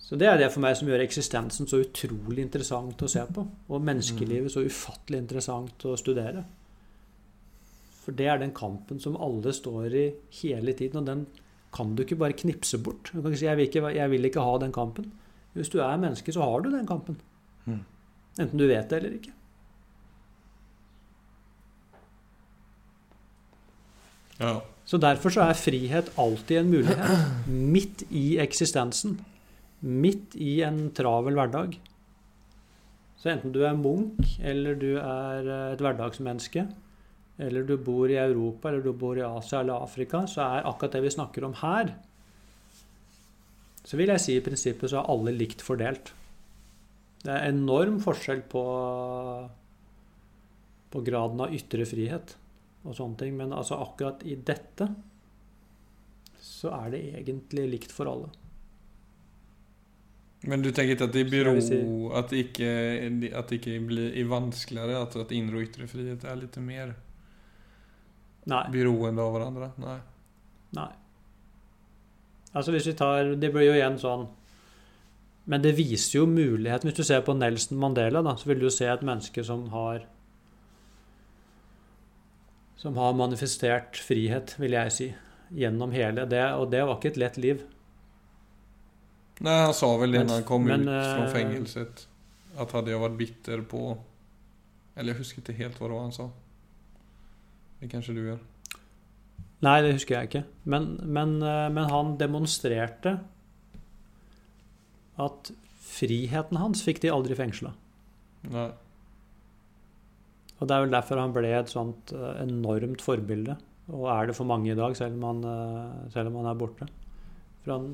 Så 0.02 0.18
det 0.18 0.28
er 0.28 0.38
det 0.38 0.50
for 0.52 0.62
meg 0.62 0.76
som 0.78 0.90
gjør 0.90 1.02
eksistensen 1.04 1.68
så 1.70 1.80
utrolig 1.82 2.42
interessant 2.42 3.02
å 3.02 3.10
se 3.10 3.22
på. 3.34 3.44
Og 3.72 3.84
menneskelivet 3.86 4.52
så 4.54 4.64
ufattelig 4.66 5.22
interessant 5.22 5.86
å 5.88 5.94
studere. 5.98 6.42
For 8.02 8.14
det 8.18 8.26
er 8.28 8.42
den 8.42 8.54
kampen 8.54 8.98
som 9.02 9.18
alle 9.22 9.54
står 9.54 9.94
i 9.94 10.06
hele 10.42 10.74
tiden, 10.78 11.02
og 11.02 11.06
den 11.06 11.22
kan 11.72 11.94
du 11.96 12.02
ikke 12.04 12.18
bare 12.20 12.36
knipse 12.36 12.78
bort. 12.78 13.10
Du 13.12 13.20
kan 13.20 13.30
ikke 13.30 13.42
si 13.42 13.48
jeg 13.48 13.56
vil 13.56 13.68
ikke, 13.68 13.94
'jeg 13.94 14.10
vil 14.10 14.24
ikke 14.24 14.40
ha 14.40 14.58
den 14.58 14.72
kampen'. 14.72 15.10
Hvis 15.52 15.68
du 15.68 15.78
er 15.78 15.96
menneske, 15.96 16.32
så 16.32 16.42
har 16.42 16.60
du 16.60 16.70
den 16.70 16.86
kampen. 16.86 17.20
Mm. 17.64 17.84
Enten 18.40 18.58
du 18.58 18.66
vet 18.66 18.90
det 18.90 18.98
eller 18.98 19.12
ikke. 19.12 19.32
Ja. 24.40 24.60
Så 24.84 24.98
derfor 24.98 25.30
så 25.30 25.44
er 25.46 25.58
frihet 25.58 26.10
alltid 26.18 26.58
en 26.58 26.70
mulighet. 26.70 27.46
Midt 27.46 28.02
i 28.10 28.38
eksistensen. 28.42 29.20
Midt 29.80 30.34
i 30.34 30.62
en 30.62 30.90
travel 30.96 31.34
hverdag. 31.34 31.78
Så 33.16 33.30
enten 33.30 33.52
du 33.54 33.60
er 33.62 33.78
munk, 33.78 34.26
eller 34.42 34.74
du 34.74 34.96
er 34.98 35.46
et 35.72 35.82
hverdagsmenneske, 35.82 36.66
eller 37.38 37.64
du 37.64 37.76
bor 37.80 38.10
i 38.10 38.18
Europa, 38.20 38.68
eller 38.68 38.82
du 38.84 38.92
bor 38.92 39.18
i 39.18 39.24
Asia 39.24 39.60
eller 39.60 39.84
Afrika, 39.84 40.26
så 40.28 40.44
er 40.44 40.66
akkurat 40.68 40.98
det 40.98 41.04
vi 41.06 41.14
snakker 41.14 41.46
om 41.48 41.54
her 41.62 41.94
Så 43.84 43.96
vil 43.98 44.12
jeg 44.12 44.22
si 44.22 44.36
i 44.36 44.42
prinsippet 44.44 44.92
så 44.92 45.00
er 45.00 45.08
alle 45.10 45.32
likt 45.34 45.64
fordelt. 45.64 46.12
Det 47.22 47.32
er 47.32 47.48
enorm 47.50 47.98
forskjell 48.02 48.44
på, 48.50 48.62
på 50.92 51.02
graden 51.02 51.42
av 51.42 51.54
ytre 51.54 51.86
frihet 51.86 52.36
og 52.86 52.94
sånne 52.94 53.18
ting. 53.18 53.34
Men 53.38 53.54
altså 53.56 53.80
akkurat 53.82 54.22
i 54.22 54.36
dette 54.38 54.86
så 56.42 56.70
er 56.78 56.94
det 56.94 57.02
egentlig 57.18 57.66
likt 57.74 57.94
for 57.94 58.10
alle. 58.10 58.30
Men 60.46 60.62
du 60.62 60.70
tenker 60.70 60.96
ikke 60.96 61.06
at 61.06 61.14
det 61.14 61.28
Så 61.30 61.46
jeg 61.50 61.58
At 62.18 62.30
det 62.30 62.46
ikke, 62.48 62.70
at 63.30 63.50
det 63.50 63.58
ikke 63.60 63.78
blir 63.86 64.14
er 64.18 64.24
vanskeligere? 64.26 65.02
At, 65.02 65.16
at 65.26 65.34
indre 65.34 65.60
og 65.60 65.68
ytre 65.68 65.86
frihet 65.90 66.24
er 66.26 66.38
litt 66.38 66.58
mer 66.62 66.94
Nei. 68.50 68.64
beroende 68.74 69.22
av 69.22 69.34
hverandre? 69.36 69.70
Nei. 69.82 69.98
Nei. 70.74 70.90
Altså 72.52 72.72
hvis 72.74 72.88
vi 72.90 72.94
tar 72.96 73.34
Det 73.40 73.48
blir 73.52 73.70
jo 73.70 73.76
igjen 73.76 73.98
sånn 74.00 74.26
Men 75.48 75.62
det 75.64 75.74
viser 75.78 76.18
jo 76.18 76.26
muligheten. 76.28 76.90
Hvis 76.90 76.98
du 76.98 77.06
ser 77.06 77.22
på 77.26 77.34
Nelson 77.36 77.80
Mandela, 77.80 78.22
da, 78.24 78.36
så 78.36 78.50
vil 78.50 78.60
du 78.62 78.68
se 78.70 78.88
et 78.90 79.04
menneske 79.06 79.44
som 79.46 79.68
har 79.74 80.04
Som 82.76 82.98
har 82.98 83.14
manifestert 83.14 83.98
frihet, 84.02 84.56
vil 84.58 84.74
jeg 84.74 84.92
si, 84.94 85.06
gjennom 85.54 85.92
hele 85.94 86.24
det. 86.26 86.42
Og 86.58 86.72
det 86.72 86.80
var 86.82 86.96
ikke 86.96 87.12
et 87.12 87.20
lett 87.22 87.36
liv. 87.38 87.60
Nei, 89.42 89.54
han 89.66 89.74
sa 89.74 89.90
vel 90.00 90.16
det 90.16 90.24
da 90.26 90.40
han 90.40 90.46
kom 90.46 90.66
men, 90.66 90.88
ut 90.88 90.90
fra 90.90 91.28
fengselet. 91.30 92.06
At 92.58 92.74
hadde 92.74 92.90
jeg 92.90 93.00
vært 93.00 93.18
bitter 93.20 93.62
på 93.64 93.82
Eller 94.96 95.14
jeg 95.14 95.22
husker 95.22 95.40
ikke 95.40 95.56
helt 95.56 95.78
hva 95.78 95.86
det 95.88 95.94
var 95.94 96.02
han 96.08 96.16
sa. 96.16 96.26
Det 97.82 97.90
kanskje 97.90 98.14
du 98.14 98.22
gjør. 98.22 98.42
Nei, 99.66 99.78
det 99.82 99.96
husker 99.96 100.14
jeg 100.14 100.28
ikke. 100.28 100.44
Men, 100.70 100.92
men, 101.02 101.36
eh, 101.42 101.66
men 101.74 101.90
han 101.90 102.14
demonstrerte 102.18 103.16
at 105.22 105.50
friheten 105.82 106.60
hans 106.62 106.82
fikk 106.86 107.02
de 107.02 107.10
aldri 107.14 107.34
fengsla. 107.38 107.72
Nei. 108.54 108.68
Og 110.62 110.68
det 110.70 110.76
er 110.76 110.84
vel 110.84 110.94
derfor 110.94 111.18
han 111.18 111.34
ble 111.34 111.50
et 111.58 111.70
sånt 111.70 112.14
eh, 112.14 112.36
enormt 112.44 113.02
forbilde. 113.02 113.58
Og 113.90 114.06
er 114.14 114.30
det 114.30 114.38
for 114.38 114.46
mange 114.46 114.70
i 114.70 114.78
dag, 114.78 114.94
selv 114.98 115.18
om 115.18 115.26
han, 115.26 115.44
eh, 115.50 116.10
selv 116.14 116.30
om 116.30 116.38
han 116.38 116.50
er 116.52 116.58
borte. 116.58 116.86
For, 117.64 117.74
han, 117.74 117.88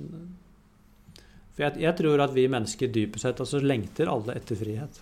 for 1.55 1.65
jeg, 1.65 1.81
jeg 1.85 1.97
tror 2.01 2.25
at 2.25 2.37
vi 2.37 2.49
mennesker 2.53 2.93
dypest 2.93 3.25
sett 3.25 3.41
altså 3.45 3.65
lengter 3.65 4.13
alle 4.13 4.37
etter 4.37 4.61
frihet. 4.61 5.01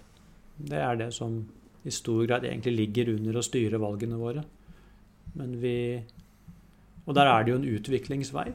Det 0.56 0.78
er 0.78 1.02
det 1.02 1.10
som 1.14 1.40
i 1.86 1.94
stor 1.94 2.22
grad 2.26 2.46
egentlig 2.46 2.74
ligger 2.74 3.12
under 3.14 3.38
å 3.38 3.46
styre 3.46 3.82
valgene 3.82 4.18
våre. 4.18 4.46
Men 5.36 5.56
vi 5.62 6.02
Og 7.06 7.14
der 7.14 7.28
er 7.30 7.44
det 7.44 7.52
jo 7.52 7.58
en 7.60 7.68
utviklingsvei. 7.76 8.48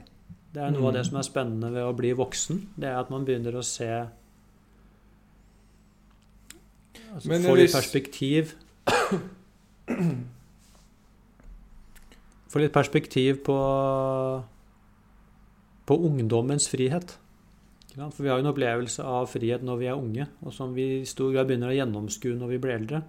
Det 0.52 0.60
er 0.62 0.72
noe 0.74 0.88
av 0.90 0.94
det 0.94 1.06
Mm. 1.06 1.10
som 1.10 1.18
er 1.18 1.24
spennende 1.24 1.72
ved 1.72 1.84
å 1.84 1.96
bli 1.96 2.12
voksen. 2.12 2.68
Det 2.76 2.90
er 2.90 3.00
at 3.00 3.10
man 3.10 3.26
begynner 3.26 3.56
å 3.56 3.64
se 3.64 4.08
altså, 7.14 7.28
Men 7.30 7.44
Få 7.44 7.56
litt 7.56 7.72
perspektiv 7.72 8.54
Få 12.52 12.60
litt 12.60 12.74
perspektiv 12.74 13.44
på 13.46 14.44
på 15.88 15.98
ungdommens 16.08 16.70
frihet. 16.70 17.18
For 17.96 18.24
vi 18.24 18.30
har 18.30 18.38
jo 18.40 18.46
en 18.46 18.54
opplevelse 18.54 19.04
av 19.04 19.28
frihet 19.28 19.64
når 19.66 19.80
vi 19.82 19.88
er 19.92 19.98
unge, 20.00 20.28
og 20.46 20.54
som 20.54 20.76
vi 20.76 21.02
i 21.02 21.06
stor 21.10 21.34
grad 21.34 21.50
begynner 21.50 21.74
å 21.74 21.76
gjennomskue 21.76 22.38
når 22.38 22.48
vi 22.54 22.60
blir 22.64 22.76
eldre. 22.78 23.02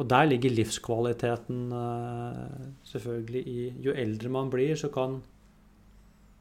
Og 0.00 0.06
der 0.08 0.28
ligger 0.30 0.54
livskvaliteten 0.54 1.72
eh, 1.76 2.68
selvfølgelig 2.88 3.42
i 3.48 3.64
Jo 3.84 3.92
eldre 3.92 4.32
man 4.32 4.48
blir, 4.52 4.72
så 4.80 4.88
kan 4.88 5.18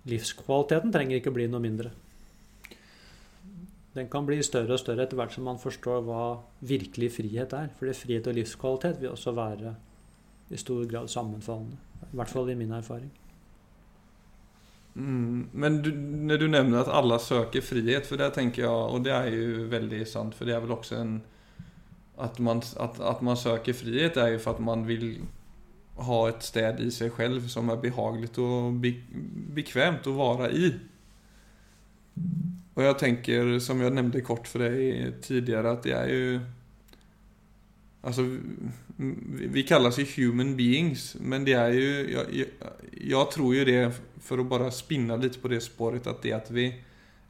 livskvaliteten 0.07 0.93
trenger 0.95 1.19
ikke 1.19 1.33
bli 1.35 1.49
noe 1.51 1.63
mindre. 1.63 1.91
Den 3.97 4.07
kan 4.07 4.25
bli 4.25 4.37
større 4.45 4.77
og 4.77 4.79
større 4.79 5.03
etter 5.03 5.17
hvert 5.19 5.33
som 5.35 5.47
man 5.49 5.59
forstår 5.59 6.05
hva 6.07 6.23
virkelig 6.63 7.11
frihet 7.17 7.55
er. 7.57 7.71
Fordi 7.79 7.95
frihet 7.97 8.29
og 8.31 8.37
livskvalitet 8.37 9.01
vil 9.01 9.11
også 9.11 9.33
være 9.35 9.73
i 10.49 10.59
stor 10.61 10.85
grad 10.87 11.09
sammenfallende. 11.11 11.79
I 12.07 12.15
hvert 12.15 12.31
fall 12.31 12.53
i 12.53 12.55
min 12.55 12.71
erfaring. 12.71 13.09
Mm, 14.93 15.49
men 15.51 15.81
du, 15.83 15.91
når 15.91 16.37
du 16.37 16.47
nevner 16.47 16.79
at 16.79 16.93
alle 16.95 17.19
søker 17.19 17.65
frihet, 17.65 18.07
for 18.07 18.19
det 18.19 18.31
tenker 18.37 18.63
jeg, 18.63 18.71
og 18.71 19.03
det 19.05 19.13
er 19.13 19.27
jo 19.33 19.67
veldig 19.71 20.05
sant, 20.07 20.35
for 20.35 20.47
det 20.47 20.55
er 20.55 20.63
vel 20.63 20.77
også 20.77 21.01
en 21.01 21.19
at 22.19 22.39
man, 22.43 22.61
at, 22.79 22.99
at 22.99 23.21
man 23.25 23.37
søker 23.39 23.75
frihet 23.77 24.17
er 24.19 24.33
jo 24.33 24.41
for 24.43 24.57
at 24.57 24.63
man 24.63 24.85
vil 24.87 25.21
ha 25.99 26.19
et 26.29 26.45
sted 26.45 26.79
i 26.83 26.91
seg 26.93 27.15
selv 27.17 27.47
som 27.51 27.71
er 27.71 27.81
behagelig 27.81 28.31
og 28.39 28.79
be, 28.83 28.93
bekvemt 29.55 30.07
å 30.07 30.15
være 30.17 30.51
i. 30.55 30.71
Og 32.75 32.85
jeg 32.85 32.99
tenker, 33.01 33.57
som 33.63 33.81
jeg 33.83 33.95
nevnte 33.95 34.23
kort 34.23 34.47
for 34.47 34.63
deg 34.63 35.19
tidligere, 35.23 35.75
at 35.75 35.85
det 35.87 35.97
er 35.97 36.15
jo 36.15 36.39
Altså, 37.99 38.23
vi 38.23 39.47
vi 39.51 39.65
kalles 39.67 39.97
jo 39.99 40.05
human 40.13 40.53
beings, 40.55 41.17
men 41.19 41.43
det 41.43 41.57
er 41.59 41.73
jo 41.75 41.89
Jeg, 42.13 42.29
jeg, 42.31 42.47
jeg 43.09 43.25
tror 43.33 43.55
jo 43.57 43.65
det, 43.67 43.81
for 44.23 44.39
å 44.39 44.47
bare 44.47 44.69
spinne 44.71 45.17
litt 45.19 45.35
på 45.41 45.51
det 45.51 45.59
sporet, 45.65 46.07
at 46.07 46.21
det 46.23 46.31
at 46.31 46.47
vi 46.47 46.69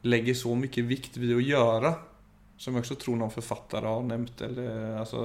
legger 0.06 0.34
så 0.38 0.54
mye 0.54 0.84
vikt 0.86 1.18
ved 1.18 1.34
å 1.34 1.42
gjøre, 1.42 1.90
som 2.60 2.76
jeg 2.76 2.84
også 2.84 2.98
tror 3.00 3.16
noen 3.16 3.32
forfattere 3.32 3.88
har 3.88 4.04
nevnt, 4.04 4.42
eller 4.44 4.98
altså 5.00 5.24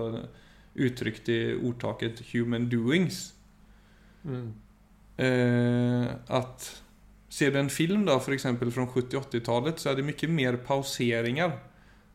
uttrykt 0.75 1.29
i 1.31 1.39
ordtaket 1.55 2.21
'human 2.31 2.69
doings', 2.71 3.33
eh, 5.17 6.07
at 6.27 6.71
Ser 7.35 7.51
du 7.51 7.57
en 7.59 7.69
film 7.69 8.05
da, 8.07 8.15
f.eks. 8.15 8.45
fra 8.47 8.85
70-80-tallet, 8.87 9.81
så 9.81 9.89
er 9.91 9.97
det 9.97 10.05
mye 10.07 10.27
mer 10.31 10.55
pauseringer. 10.63 11.51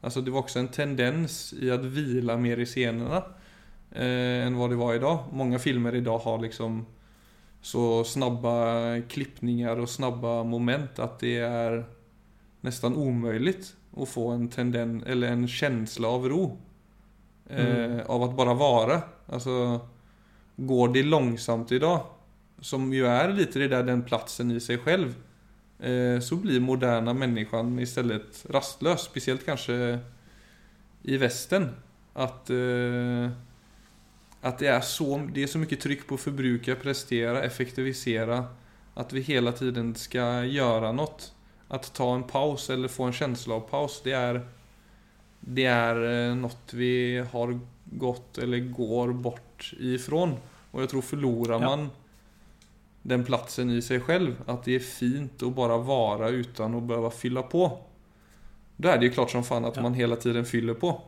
Altså 0.00 0.22
Det 0.24 0.32
var 0.32 0.46
også 0.46 0.62
en 0.62 0.70
tendens 0.72 1.52
i 1.60 1.68
å 1.68 1.76
hvile 1.76 2.36
mer 2.40 2.62
i 2.62 2.64
scenene 2.64 3.18
eh, 3.92 4.46
enn 4.46 4.56
hva 4.56 4.70
det 4.70 4.78
var 4.80 4.96
i 4.96 5.02
dag. 5.02 5.26
Mange 5.36 5.60
filmer 5.60 5.98
i 5.98 6.00
dag 6.06 6.22
har 6.24 6.40
liksom 6.40 6.86
så 7.60 8.00
snabba 8.08 9.02
klippninger 9.12 9.82
og 9.82 9.90
snabba 9.92 10.38
moment 10.48 10.96
at 11.04 11.20
det 11.20 11.36
er 11.44 11.82
nesten 12.64 12.96
umulig 12.96 13.58
å 13.92 14.06
få 14.06 14.28
en 14.30 14.48
tendens, 14.48 15.04
eller 15.06 15.28
en 15.28 15.48
känsla 15.48 16.08
av 16.08 16.28
ro. 16.28 16.58
Eh, 17.50 17.66
Mm. 17.66 18.00
Av 18.06 18.22
att 18.22 18.36
bara 18.36 18.54
vara. 18.54 19.02
Alltså, 19.26 19.80
går 20.56 20.88
det 20.88 21.02
långsamt 21.02 21.72
idag, 21.72 22.06
som 22.60 22.92
ju 22.92 23.06
är 23.06 23.32
lite 23.32 23.58
det 23.58 23.68
där 23.68 23.82
den 23.82 24.02
platsen 24.02 24.50
i 24.50 24.60
sig 24.60 24.78
själv, 24.78 25.14
eh, 25.78 26.20
så 26.20 26.36
blir 26.36 26.60
moderna 26.60 27.14
människan 27.14 27.78
istället 27.78 28.46
rastlös. 28.50 29.00
Speciellt 29.00 29.46
kanske 29.46 29.98
i 31.02 31.16
västen. 31.16 31.68
Att, 32.12 32.50
eh, 32.50 33.30
att 34.40 34.58
det, 34.58 34.66
är 34.66 34.80
så, 34.80 35.28
det 35.32 35.42
är 35.42 35.46
så 35.46 35.58
mycket 35.58 35.80
tryck 35.80 36.06
på 36.06 36.16
förbruka, 36.16 36.74
prestera, 36.76 37.42
effektivisera. 37.42 38.44
Att 38.94 39.12
vi 39.12 39.20
hela 39.20 39.52
tiden 39.52 39.94
ska 39.94 40.44
göra 40.44 40.92
något. 40.92 41.32
Att 41.72 41.94
ta 41.94 42.14
en 42.14 42.22
paus 42.22 42.70
eller 42.70 42.88
få 42.88 43.04
en 43.04 43.12
känsla 43.12 43.54
av 43.54 43.60
paus, 43.60 44.00
det 44.04 44.12
är 44.12 44.46
det 45.40 45.64
är 45.64 45.94
noe 45.94 46.34
något 46.34 46.72
vi 46.74 47.24
har 47.32 47.60
gått 47.84 48.38
eller 48.38 48.58
går 48.58 49.12
bort 49.12 49.72
ifrån. 49.78 50.34
Och 50.70 50.82
jag 50.82 50.88
tror 50.88 51.02
förlorar 51.02 51.60
Ja. 51.60 51.76
man 51.76 51.90
den 53.02 53.24
platsen 53.24 53.70
i 53.70 53.82
sig 53.82 54.00
själv, 54.00 54.42
att 54.46 54.64
det 54.64 54.74
är 54.74 54.78
fint 54.78 55.42
att 55.42 55.54
bara 55.54 55.76
vara 55.78 56.28
utan 56.28 56.74
att 56.74 56.82
behöva 56.82 57.10
fylla 57.10 57.42
på. 57.42 57.78
Då 58.76 58.88
är 58.88 58.98
det 58.98 59.04
ju 59.04 59.10
klart 59.12 59.30
som 59.30 59.44
fan 59.44 59.64
att 59.64 59.76
Ja. 59.76 59.82
man 59.82 59.94
hela 59.94 60.16
tiden 60.16 60.44
fyller 60.44 60.74
på. 60.74 61.00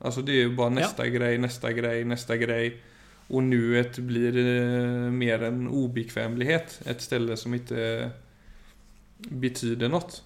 Alltså 0.00 0.22
det 0.22 0.32
är 0.32 0.36
ju 0.36 0.56
bara 0.56 0.68
nästa 0.68 1.08
grej, 1.08 1.38
nästa 1.38 1.72
grej, 1.72 2.04
nästa 2.04 2.36
grej. 2.36 2.82
Och 3.28 3.42
nuet 3.42 3.98
blir 3.98 4.36
eh, 4.38 5.10
mer 5.10 5.42
en 5.42 5.68
obekvämlighet. 5.68 6.80
Ett 6.86 7.00
ställe 7.02 7.36
som 7.36 7.54
inte 7.54 8.10
betyder 9.26 9.88
något. 9.90 10.22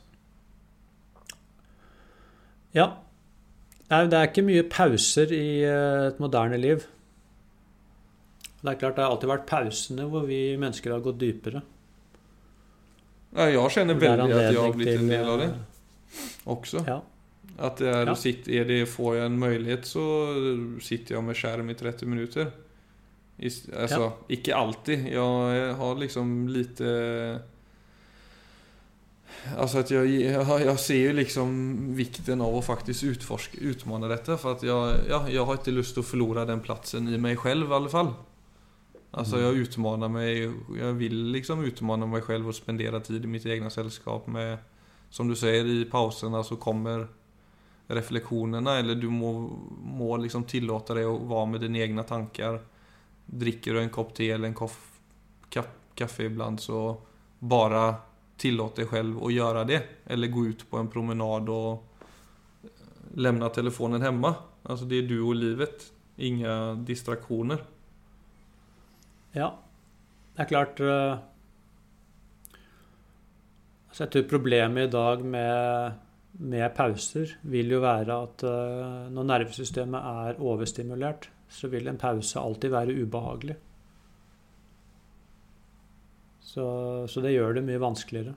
Ja. 2.76 2.88
Nei, 3.90 4.07
det 4.09 4.16
er 4.18 4.31
ikke 4.31 4.44
mye 4.46 4.64
pauser 4.72 5.33
i 5.37 5.44
eh, 5.68 6.09
et 6.09 6.20
moderne 6.22 6.57
liv. 6.61 6.87
Det 8.62 8.70
er 8.70 8.78
klart 8.81 8.96
det 8.96 9.05
har 9.05 9.12
alltid 9.12 9.31
vært 9.33 9.48
pausene 9.50 10.07
hvor 10.09 10.24
vi 10.28 10.40
mennesker 10.61 10.94
har 10.94 11.02
gått 11.05 11.18
dypere. 11.20 11.62
Ja, 13.33 13.48
jeg 13.48 13.72
kjenner 13.74 13.98
veldig 13.98 14.28
at 14.28 14.52
jeg 14.52 14.61
har 14.61 14.76
blitt 14.76 14.92
en 15.00 15.09
del 15.11 15.28
av 15.28 15.40
det 15.40 15.48
også. 15.52 16.50
också. 16.55 16.83
Ja. 16.88 16.98
At 17.59 17.81
det 17.81 17.88
er, 17.88 18.07
Ja. 18.07 18.14
sitt, 18.14 18.48
er 18.48 18.64
det, 18.64 18.88
får 18.88 19.16
jeg 19.16 19.26
en 19.26 19.38
mulighet, 19.38 19.87
så 19.88 20.05
sitter 20.81 21.16
jeg 21.16 21.24
med 21.24 21.37
skjerm 21.37 21.70
i 21.70 21.74
30 21.74 22.07
minuter. 22.09 22.52
Altså, 23.42 24.00
ja. 24.00 24.11
ikke 24.28 24.55
alltid. 24.55 25.07
Jeg 25.11 25.74
har 25.76 25.94
liksom 25.98 26.48
lite 26.48 27.42
Altså 29.59 29.81
at 29.83 29.90
jeg, 29.90 30.11
jeg, 30.23 30.42
jeg, 30.62 30.79
ser 30.79 31.01
jo 31.01 31.14
liksom 31.16 31.55
vikten 31.99 32.42
av 32.45 32.55
å 32.55 32.62
faktisk 32.62 33.09
utforske, 33.11 33.59
utmane 33.73 34.11
dette. 34.11 34.37
For 34.38 34.57
at 34.57 34.66
jeg, 34.66 35.01
ja, 35.11 35.23
jeg 35.31 35.47
har 35.49 35.59
ikke 35.59 35.75
lyst 35.75 35.97
til 35.97 36.05
å 36.05 36.07
forlore 36.07 36.47
den 36.49 36.62
plassen 36.62 37.11
i 37.11 37.18
meg 37.21 37.40
selv, 37.42 37.66
i 37.71 37.79
alle 37.79 37.90
fall. 37.92 38.12
Altså 39.12 39.37
mm. 39.37 39.42
jeg 39.42 39.64
utmaner 39.66 40.09
meg 40.09 40.79
Jeg 40.79 40.95
vil 40.97 41.16
liksom 41.35 41.61
utmane 41.68 42.07
meg 42.09 42.25
selv 42.25 42.49
og 42.49 42.57
spendere 42.57 43.03
tid 43.05 43.27
i 43.27 43.29
mitt 43.29 43.45
eget 43.45 43.75
selskap 43.75 44.25
med 44.33 44.62
Som 45.12 45.29
du 45.29 45.35
sier, 45.37 45.68
i 45.68 45.85
pausene 45.85 46.40
så 46.49 46.57
kommer 46.57 47.05
refleksjonene, 47.92 48.79
eller 48.81 48.97
du 48.97 49.11
må, 49.12 49.33
må 49.85 50.14
liksom 50.23 50.47
tillate 50.49 50.95
deg 50.97 51.11
å 51.11 51.18
være 51.29 51.49
med 51.51 51.61
dine 51.61 51.83
egne 51.85 52.05
tanker. 52.09 52.55
Drikker 53.27 53.77
du 53.77 53.81
en 53.83 53.92
kopp 53.92 54.14
te 54.16 54.31
eller 54.33 54.49
en 54.49 54.57
koff, 54.57 54.79
kaffe 55.53 56.25
iblant, 56.25 56.62
så 56.62 56.95
bare 57.42 57.83
tillåt 58.42 58.78
deg 58.81 58.90
selv 58.90 59.22
å 59.22 59.31
gjøre 59.33 59.64
det. 59.68 59.81
Eller 60.11 60.33
gå 60.33 60.46
ut 60.50 60.66
på 60.68 60.81
en 60.81 60.90
promenad 60.92 61.50
og 61.52 63.16
lämna 63.16 63.48
telefonen 63.55 64.02
hjemme. 64.02 64.35
Alltså 64.62 64.85
det 64.85 65.02
er 65.02 65.09
du 65.09 65.20
och 65.22 65.35
livet. 65.35 65.92
Ingen 66.16 66.85
distraksjoner. 66.85 67.62
Ja, 69.33 69.48
det 70.37 70.44
er 70.44 70.48
klart 70.50 70.81
uh, 70.85 71.16
altså 73.88 74.05
Jeg 74.05 74.12
tror 74.12 74.26
problemet 74.28 74.90
i 74.90 74.92
dag 74.92 75.24
med, 75.24 75.96
med 76.37 76.66
pauser 76.76 77.33
vil 77.48 77.72
jo 77.72 77.81
være 77.81 78.18
at 78.26 78.44
uh, 78.44 79.09
når 79.09 79.28
nervesystemet 79.31 80.11
er 80.26 80.40
overstimulert, 80.40 81.31
så 81.48 81.72
vil 81.72 81.88
en 81.88 82.00
pause 82.00 82.40
alltid 82.40 82.74
være 82.76 82.98
ubehagelig. 83.00 83.57
Så, 86.53 86.65
så, 87.09 87.23
det 87.25 87.33
gjør 87.33 87.57
det 87.57 87.65
mye 87.65 87.81
vanskeligere. 87.81 88.35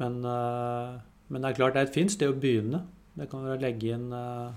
Men, 0.00 0.18
uh, 0.24 0.98
men, 1.28 1.40
det 1.40 1.50
er 1.50 1.56
klart 1.56 1.76
det 1.76 1.84
er 1.84 1.88
et 1.88 1.96
fint 1.96 2.12
sted 2.12 2.28
å 2.28 2.36
begynne. 2.36 2.82
Det 3.16 3.28
kan 3.30 3.46
være 3.46 3.56
å 3.56 3.62
legge 3.62 3.94
inn 3.96 4.10
uh, 4.12 4.52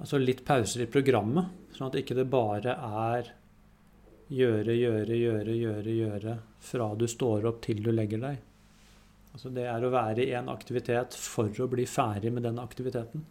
altså 0.00 0.20
litt 0.20 0.44
pauser 0.44 0.84
i 0.84 0.90
programmet, 0.92 1.72
sånn 1.76 1.88
at 1.88 1.98
ikke 2.00 2.18
det 2.18 2.28
bare 2.32 2.76
er 2.76 3.32
gjøre, 4.30 4.76
gjøre, 4.76 5.16
gjøre, 5.16 5.56
gjøre, 5.56 5.96
gjøre 5.96 6.36
fra 6.62 6.92
du 6.94 7.06
står 7.10 7.48
opp 7.50 7.64
til 7.64 7.82
du 7.84 7.90
legger 7.92 8.22
deg. 8.22 8.46
Altså 9.30 9.52
det 9.54 9.66
er 9.70 9.84
å 9.84 9.92
være 9.92 10.24
i 10.26 10.34
en 10.36 10.50
aktivitet 10.52 11.16
for 11.16 11.62
å 11.62 11.68
bli 11.70 11.86
ferdig 11.88 12.32
med 12.34 12.44
den 12.46 12.58
aktiviteten. 12.62 13.24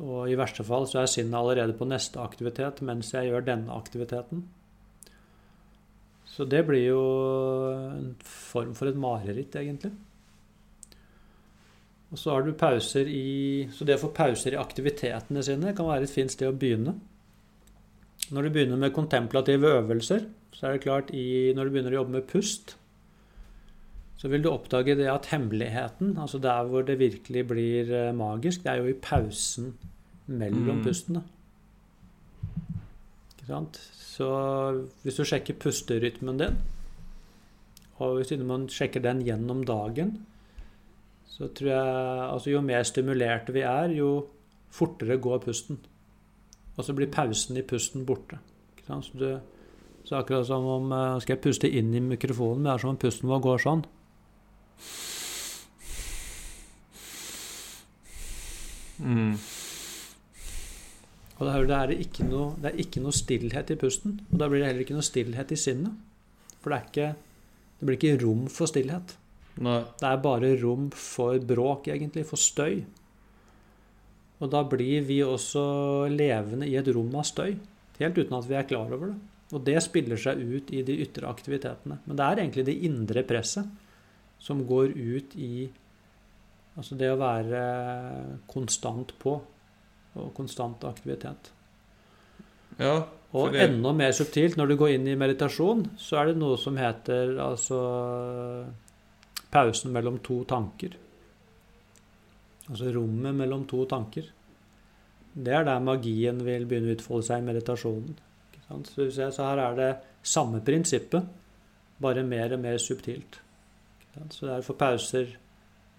Og 0.00 0.30
i 0.30 0.38
verste 0.38 0.64
fall 0.64 0.86
så 0.88 1.02
er 1.02 1.10
sinnet 1.10 1.36
allerede 1.36 1.76
på 1.76 1.88
neste 1.88 2.22
aktivitet 2.22 2.80
mens 2.86 3.12
jeg 3.12 3.28
gjør 3.28 3.44
denne 3.46 3.74
aktiviteten. 3.76 4.44
Så 6.30 6.46
det 6.46 6.62
blir 6.68 6.84
jo 6.92 7.02
en 7.74 8.14
form 8.22 8.74
for 8.78 8.90
et 8.90 8.98
mareritt, 8.98 9.56
egentlig. 9.58 9.92
Og 12.10 12.18
så 12.18 12.34
har 12.34 12.42
du 12.42 12.52
pauser 12.58 13.06
i 13.06 13.68
Så 13.74 13.86
det 13.86 13.98
å 13.98 14.02
få 14.04 14.10
pauser 14.14 14.54
i 14.54 14.58
aktivitetene 14.58 15.42
sine 15.46 15.74
kan 15.76 15.86
være 15.86 16.08
et 16.08 16.14
fint 16.14 16.32
sted 16.32 16.50
å 16.50 16.56
begynne. 16.56 16.96
Når 18.30 18.46
du 18.46 18.50
begynner 18.54 18.78
med 18.78 18.94
kontemplative 18.94 19.74
øvelser, 19.80 20.26
så 20.54 20.66
er 20.66 20.76
det 20.76 20.84
klart 20.86 21.10
i, 21.14 21.52
Når 21.54 21.64
du 21.64 21.70
begynner 21.74 21.94
å 21.96 22.00
jobbe 22.02 22.18
med 22.18 22.28
pust, 22.30 22.76
så 24.20 24.28
vil 24.28 24.42
du 24.44 24.50
oppdage 24.50 24.98
det 24.98 25.08
at 25.08 25.30
hemmeligheten, 25.32 26.18
altså 26.20 26.38
der 26.38 26.66
hvor 26.68 26.82
det 26.84 26.98
virkelig 27.00 27.46
blir 27.48 27.88
eh, 27.88 28.12
magisk, 28.12 28.62
det 28.62 28.72
er 28.74 28.82
jo 28.82 28.90
i 28.90 28.98
pausen 29.00 29.70
mellom 30.26 30.76
mm. 30.76 30.82
pustene. 30.84 31.22
Så 33.50 34.28
hvis 35.02 35.16
du 35.16 35.24
sjekker 35.24 35.58
pusterytmen 35.60 36.40
din, 36.40 36.58
og 38.00 38.16
hvis 38.16 38.32
man 38.46 38.68
sjekker 38.72 39.02
den 39.04 39.22
gjennom 39.26 39.64
dagen, 39.66 40.14
så 41.28 41.48
tror 41.56 41.70
jeg 41.70 42.26
altså 42.32 42.50
Jo 42.50 42.60
mer 42.60 42.82
stimulerte 42.84 43.52
vi 43.52 43.60
er, 43.60 43.92
jo 43.96 44.26
fortere 44.70 45.16
går 45.16 45.38
pusten. 45.44 45.78
Og 46.76 46.84
så 46.84 46.94
blir 46.96 47.10
pausen 47.12 47.56
i 47.56 47.62
pusten 47.62 48.06
borte. 48.06 48.38
Så, 48.86 49.00
du, 49.14 49.38
så 50.04 50.16
akkurat 50.18 50.46
som 50.46 50.64
om 50.66 50.92
uh, 50.92 51.20
Skal 51.20 51.36
jeg 51.36 51.42
puste 51.44 51.68
inn 51.70 51.94
i 51.94 52.00
mikrofonen, 52.00 52.64
det 52.64 52.72
er 52.72 52.82
som 52.82 52.94
om 52.94 53.00
pusten 53.00 53.30
vår 53.30 53.42
går 53.44 53.64
sånn. 53.64 53.84
Mm. 59.00 59.36
Og 61.40 61.48
da 61.48 61.80
er 61.80 61.88
det 61.88 62.02
ikke 62.04 62.26
noe, 62.28 62.52
det 62.60 62.68
er 62.68 62.82
ikke 62.82 63.00
noe 63.00 63.16
stillhet 63.16 63.72
i 63.72 63.78
pusten. 63.80 64.18
Og 64.28 64.36
da 64.42 64.48
blir 64.50 64.60
det 64.60 64.68
heller 64.68 64.84
ikke 64.84 64.98
noe 64.98 65.06
stillhet 65.06 65.54
i 65.54 65.58
sinnet. 65.58 65.96
For 66.60 66.68
det, 66.68 66.76
er 66.76 66.88
ikke, 66.90 67.06
det 67.80 67.88
blir 67.88 67.96
ikke 67.96 68.20
rom 68.26 68.42
for 68.52 68.68
stillhet. 68.68 69.14
Nei. 69.64 69.78
Det 70.00 70.08
er 70.10 70.20
bare 70.20 70.52
rom 70.60 70.90
for 70.92 71.40
bråk, 71.40 71.88
egentlig. 71.94 72.26
For 72.28 72.40
støy. 72.40 72.82
Og 74.40 74.52
da 74.52 74.60
blir 74.68 75.06
vi 75.08 75.22
også 75.24 75.62
levende 76.12 76.68
i 76.68 76.76
et 76.80 76.92
rom 76.92 77.16
av 77.16 77.24
støy. 77.28 77.54
Helt 78.00 78.20
uten 78.20 78.36
at 78.36 78.48
vi 78.48 78.56
er 78.60 78.68
klar 78.68 78.92
over 78.92 79.14
det. 79.14 79.18
Og 79.56 79.64
det 79.64 79.80
spiller 79.82 80.20
seg 80.20 80.40
ut 80.44 80.68
i 80.76 80.84
de 80.86 80.98
ytre 81.06 81.28
aktivitetene. 81.28 82.02
Men 82.04 82.20
det 82.20 82.26
er 82.26 82.42
egentlig 82.44 82.66
det 82.68 82.76
indre 82.86 83.24
presset 83.26 83.68
som 84.40 84.60
går 84.68 84.92
ut 84.96 85.36
i 85.40 85.68
Altså 86.78 86.94
det 86.96 87.08
å 87.12 87.16
være 87.18 87.60
konstant 88.48 89.10
på 89.20 89.32
og 90.18 90.32
konstant 90.34 90.84
aktivitet. 90.88 91.50
Ja, 92.80 92.96
og 93.36 93.52
det... 93.54 93.66
enda 93.68 93.92
mer 93.94 94.14
subtilt, 94.16 94.56
når 94.58 94.72
du 94.72 94.76
går 94.80 94.96
inn 94.96 95.06
i 95.10 95.18
meditasjon, 95.18 95.84
så 96.00 96.20
er 96.20 96.30
det 96.30 96.40
noe 96.40 96.58
som 96.58 96.78
heter 96.80 97.36
altså 97.42 97.80
pausen 99.50 99.94
mellom 99.94 100.18
to 100.24 100.42
tanker. 100.50 100.96
Altså 102.70 102.90
rommet 102.94 103.36
mellom 103.36 103.66
to 103.70 103.84
tanker. 103.90 104.26
Det 105.30 105.54
er 105.54 105.66
der 105.66 105.82
magien 105.82 106.40
vil 106.46 106.66
begynne 106.66 106.90
å 106.90 106.96
utfolde 106.96 107.28
seg 107.28 107.42
i 107.42 107.46
meditasjonen. 107.46 108.18
Så, 108.86 109.08
så 109.10 109.46
her 109.46 109.62
er 109.62 109.78
det 109.78 109.90
samme 110.26 110.60
prinsippet, 110.62 111.26
bare 112.00 112.22
mer 112.26 112.54
og 112.54 112.62
mer 112.62 112.78
subtilt. 112.82 113.40
Så 114.30 114.46
det 114.46 114.54
er 114.56 114.66
for 114.66 114.78
pauser 114.78 115.34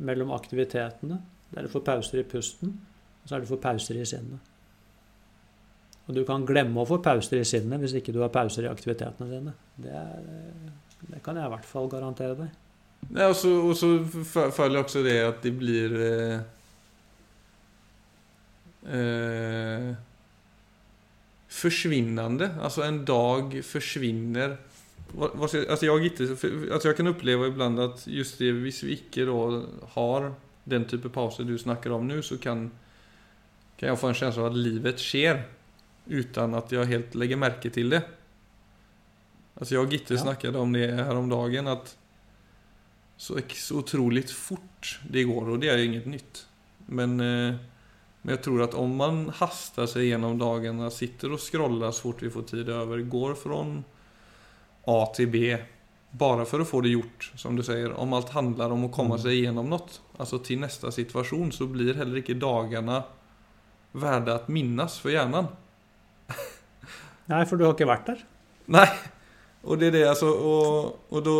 mellom 0.03 0.31
aktivitetene. 0.35 1.19
Det 1.51 1.59
er 1.59 1.71
for 1.71 1.83
pauser 1.83 2.21
i 2.21 2.27
pusten. 2.27 2.73
Og 3.21 3.29
så 3.29 3.35
er 3.35 3.43
det 3.43 3.49
for 3.49 3.61
pauser 3.61 3.99
i 3.99 4.07
sinnet. 4.07 4.49
Og 6.07 6.15
du 6.17 6.23
kan 6.27 6.45
glemme 6.47 6.81
å 6.81 6.87
få 6.89 6.97
pauser 7.03 7.39
i 7.39 7.47
sinnet 7.47 7.81
hvis 7.81 7.95
ikke 7.99 8.13
du 8.15 8.21
har 8.23 8.33
pauser 8.33 8.65
i 8.65 8.71
aktivitetene 8.71 9.29
dine. 9.29 9.53
Det, 9.77 9.91
er, 9.93 10.71
det 11.13 11.21
kan 11.25 11.37
jeg 11.37 11.47
i 11.47 11.53
hvert 11.53 11.69
fall 11.69 11.91
garantere 11.91 12.37
deg. 12.39 12.57
Ja, 13.09 13.29
og, 13.31 13.35
så, 13.37 13.51
og 13.65 13.75
så 13.77 13.95
føler 14.53 14.83
også 14.83 15.01
det 15.05 15.17
at 15.25 15.39
det 15.45 15.53
blir 15.57 15.95
eh, 16.05 16.41
eh, 18.85 19.91
Forsvinnende. 21.51 22.47
Altså 22.63 22.85
en 22.85 23.01
dag 23.05 23.57
forsvinner 23.67 24.53
altså 25.19 25.85
jeg, 25.85 26.03
ikke, 26.05 26.27
altså 26.71 26.87
jeg 26.87 26.95
kan 26.95 27.07
oppleve 27.11 27.49
iblant 27.51 27.79
at 27.79 28.05
just 28.07 28.39
det, 28.39 28.53
hvis 28.63 28.83
vi 28.83 28.91
ikke 28.91 29.25
har 29.95 30.31
den 30.71 30.85
type 30.87 31.09
pauser 31.09 31.43
du 31.43 31.57
snakker 31.57 31.91
om 31.91 32.07
nå, 32.07 32.21
så 32.21 32.37
kan 32.37 32.69
kan 33.81 33.89
jeg 33.89 33.97
få 33.97 34.11
en 34.11 34.17
känsla 34.19 34.43
av 34.43 34.51
at 34.51 34.57
livet 34.61 34.99
skjer 35.01 35.39
uten 36.05 36.53
at 36.53 36.69
jeg 36.69 36.85
helt 36.85 37.15
legger 37.17 37.39
merke 37.41 37.69
til 37.73 37.89
det. 37.89 38.03
Alltså 39.55 39.73
jag 39.73 39.85
och 39.85 39.93
Gitte 39.93 40.13
ja. 40.13 40.19
snackade 40.19 40.59
om 40.59 40.73
det 40.73 40.91
häromdagen 40.91 41.67
att 41.67 41.97
så, 43.17 43.39
så 43.49 43.77
otroligt 43.77 44.31
fort 44.31 44.99
det 45.09 45.23
går 45.23 45.49
og 45.49 45.59
det 45.61 45.69
er 45.73 45.81
inget 45.81 46.05
nytt. 46.05 46.45
Men, 46.85 47.19
eh, 47.19 47.57
men 48.21 48.35
jeg 48.35 48.43
tror 48.43 48.61
at 48.67 48.77
om 48.77 48.93
man 49.01 49.31
hastar 49.39 49.89
seg 49.89 50.11
gjennom 50.11 50.37
dagarna, 50.37 50.91
sitter 50.93 51.33
og 51.33 51.41
scrollar 51.41 51.89
så 51.89 52.11
fort 52.11 52.21
vi 52.21 52.29
får 52.29 52.49
tid 52.51 52.69
over, 52.69 53.01
går 53.01 53.33
fra 53.33 53.63
A 54.93 54.99
til 55.15 55.29
B 55.33 55.57
bare 56.11 56.45
for 56.45 56.61
å 56.61 56.67
få 56.69 56.83
det 56.85 56.93
gjort, 56.93 57.31
som 57.35 57.55
du 57.57 57.63
sier. 57.63 57.93
Om 57.97 58.13
alt 58.13 58.29
handler 58.35 58.73
om 58.73 58.85
å 58.85 58.93
komme 58.93 59.17
mm. 59.17 59.23
seg 59.25 59.39
gjennom 59.39 59.73
noe, 59.73 60.01
altså 60.19 60.37
til 60.45 60.61
neste 60.61 60.91
situasjon, 60.93 61.49
så 61.55 61.65
blir 61.71 61.97
heller 61.97 62.21
ikke 62.21 62.37
dagene 62.37 63.01
värda 63.91 64.35
att 64.35 64.47
minnas 64.47 64.99
for 64.99 65.11
hjärnan. 65.11 65.47
Nei, 67.31 67.45
for 67.45 67.57
du 67.57 67.65
har 67.65 67.75
ikke 67.75 67.89
vært 67.89 68.11
der. 68.11 68.23
Nei. 68.71 68.87
Og 69.61 69.77
det 69.77 69.91
er 69.91 69.93
det, 69.93 70.05
altså 70.09 70.31
og, 70.31 70.95
och 71.13 71.21
da 71.21 71.33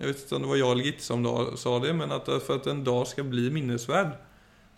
Jeg 0.00 0.08
vet 0.08 0.22
ikke 0.24 0.36
om 0.36 0.42
det 0.42 0.50
var 0.50 0.58
Jarl 0.58 0.80
Gitt 0.82 1.04
som 1.04 1.22
da 1.22 1.34
sa 1.60 1.76
det, 1.78 1.92
men 1.94 2.10
at 2.12 2.26
for 2.42 2.58
at 2.58 2.66
en 2.72 2.82
dag 2.84 3.04
skal 3.06 3.28
bli 3.30 3.50
minnesvärd 3.54 4.16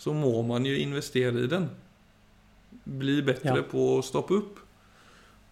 så 0.03 0.13
må 0.13 0.35
man 0.43 0.67
jo 0.67 0.75
investere 0.75 1.45
i 1.45 1.47
den. 1.47 1.69
Bli 2.85 3.21
bättre 3.23 3.61
ja. 3.61 3.67
på 3.71 3.85
å 3.97 4.03
stoppe 4.03 4.41
opp. 4.41 4.59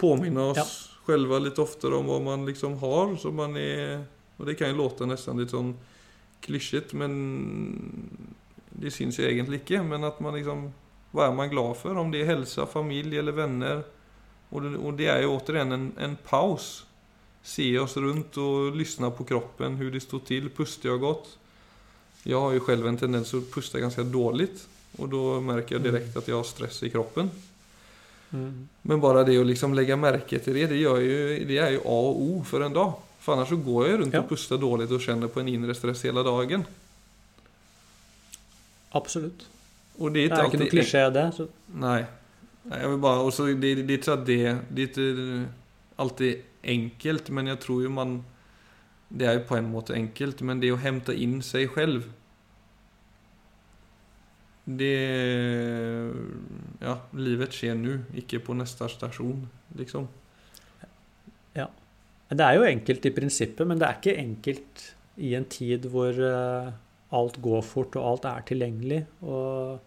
Påminne 0.00 0.48
oss 0.50 0.58
ja. 0.58 0.64
själva 1.06 1.38
litt 1.38 1.60
oftare 1.62 2.00
om 2.00 2.08
hva 2.10 2.18
man 2.24 2.48
liksom 2.48 2.74
har. 2.82 3.14
Så 3.20 3.30
man 3.30 3.54
er 3.60 4.02
Og 4.40 4.46
det 4.48 4.54
kan 4.56 4.70
jo 4.72 4.78
låte 4.78 5.04
nesten 5.04 5.36
litt 5.36 5.52
sånn 5.52 5.74
klyschigt, 6.40 6.94
men 6.96 7.10
det 8.72 8.88
syns 8.88 9.18
ju 9.20 9.26
egentlig 9.28 9.58
ikke. 9.60 9.82
Men 9.84 10.06
at 10.08 10.16
man 10.24 10.32
liksom 10.34 10.70
Hva 11.10 11.26
er 11.26 11.34
man 11.34 11.50
glad 11.50 11.74
for? 11.80 11.96
Om 11.98 12.12
det 12.12 12.22
er 12.22 12.32
helse, 12.34 12.66
familie 12.70 13.22
eller 13.22 13.34
venner. 13.34 13.82
Og 14.50 14.62
det, 14.62 14.76
og 14.78 14.96
det 14.98 15.10
er 15.10 15.24
jo 15.24 15.36
igjen 15.40 15.74
en, 15.74 15.90
en 15.98 16.16
paus. 16.26 16.84
Se 17.42 17.66
oss 17.80 17.96
rundt 17.96 18.36
og 18.42 18.76
lytte 18.76 19.10
på 19.16 19.26
kroppen, 19.26 19.78
hvordan 19.78 19.96
det 19.96 20.04
står 20.04 20.24
til. 20.28 20.50
Puster 20.54 20.92
jeg 20.92 21.02
godt? 21.02 21.36
Jeg 22.24 22.36
har 22.36 22.52
jo 22.52 22.64
selv 22.66 22.86
en 22.86 22.98
tendens 23.00 23.30
til 23.32 23.40
å 23.40 23.48
puste 23.50 23.80
ganske 23.80 24.04
dårlig. 24.04 24.50
Og 25.00 25.08
da 25.10 25.22
merker 25.44 25.78
jeg 25.78 25.86
direkte 25.86 26.20
at 26.20 26.28
jeg 26.28 26.36
har 26.36 26.48
stress 26.48 26.82
i 26.84 26.90
kroppen. 26.92 27.30
Mm. 28.30 28.66
Men 28.86 29.00
bare 29.02 29.24
det 29.26 29.38
å 29.40 29.46
liksom 29.46 29.74
legge 29.74 29.96
merke 29.98 30.38
til 30.42 30.54
det, 30.54 30.68
det, 30.70 30.82
jo, 30.82 30.94
det 30.98 31.56
er 31.58 31.76
jo 31.78 31.86
A 31.86 31.96
og 32.10 32.20
O 32.22 32.42
for 32.46 32.66
en 32.66 32.76
dag. 32.76 32.98
For 33.20 33.44
så 33.44 33.56
går 33.60 33.86
jeg 33.86 33.98
rundt 34.00 34.14
Ja. 34.14 34.22
og 34.22 34.28
puster 34.30 34.60
dårlig 34.60 34.88
og 34.90 35.02
kjenner 35.02 35.28
på 35.28 35.40
en 35.42 35.48
indre 35.48 35.74
stress 35.76 36.02
hele 36.06 36.22
dagen. 36.24 36.64
Absolutt. 38.96 39.44
Og 40.00 40.14
det 40.14 40.24
er 40.24 40.36
er 40.36 40.48
ikke 40.48 40.62
noe 40.62 40.72
klisjé, 40.72 41.04
det. 41.12 41.26
Så 41.36 41.48
Nej. 41.68 42.06
Nej, 42.62 42.80
jag 42.80 42.88
vill 42.88 42.98
bara, 42.98 43.20
och 43.20 43.34
så 43.34 43.46
det, 43.46 43.54
det, 43.54 43.74
det 43.74 44.26
det, 44.26 44.58
det 44.70 44.82
är 44.82 44.88
inte 44.88 45.48
alltid 45.96 46.42
enkelt, 46.62 47.30
men 47.30 47.46
jag 47.46 47.60
tror 47.60 47.82
ju 47.82 47.88
man, 47.88 48.24
det 49.08 49.24
är 49.24 49.32
ju 49.32 49.40
på 49.40 49.56
en 49.56 49.70
måte 49.70 49.94
enkelt, 49.94 50.40
men 50.40 50.60
det 50.60 50.68
är 50.68 50.72
att 50.72 50.80
hämta 50.80 51.14
in 51.14 51.42
sig 51.42 51.68
själv. 51.68 52.12
Det, 54.64 56.12
ja, 56.78 56.98
livet 57.10 57.52
skjer 57.52 57.74
nu, 57.74 58.04
ikke 58.14 58.38
på 58.38 58.54
neste 58.54 58.86
stasjon, 58.88 59.48
liksom. 59.74 60.06
Ja. 61.56 61.66
Det 62.28 62.44
er 62.44 62.60
jo 62.60 62.68
enkelt 62.68 63.06
i 63.08 63.10
prinsippet, 63.10 63.66
men 63.66 63.80
det 63.80 63.88
er 63.88 63.98
ikke 63.98 64.20
enkelt 64.20 64.84
i 65.16 65.32
en 65.34 65.48
tid 65.50 65.88
hvor 65.90 66.14
eh, 66.14 66.70
alt 67.10 67.40
går 67.42 67.64
fort 67.66 67.96
og 67.98 68.06
alt 68.12 68.28
er 68.30 68.44
tilgjengelig. 68.46 69.00
Og, 69.26 69.80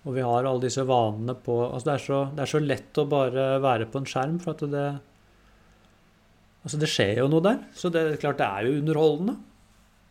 og 0.00 0.16
vi 0.16 0.24
har 0.24 0.46
alle 0.48 0.64
disse 0.64 0.84
vanene 0.88 1.34
på 1.36 1.58
altså 1.66 1.90
det, 1.90 1.94
er 1.94 2.04
så, 2.06 2.20
det 2.32 2.44
er 2.44 2.52
så 2.54 2.60
lett 2.64 3.00
å 3.00 3.08
bare 3.10 3.46
være 3.60 3.88
på 3.92 4.00
en 4.00 4.08
skjerm, 4.08 4.40
for 4.42 4.56
at 4.56 4.68
det 4.72 4.88
Altså, 6.60 6.76
det 6.76 6.90
skjer 6.92 7.22
jo 7.22 7.28
noe 7.32 7.40
der. 7.40 7.60
Så 7.72 7.88
det 7.88 8.00
er 8.04 8.18
klart 8.20 8.36
det 8.36 8.44
er 8.44 8.66
jo 8.66 8.80
underholdende. 8.82 9.32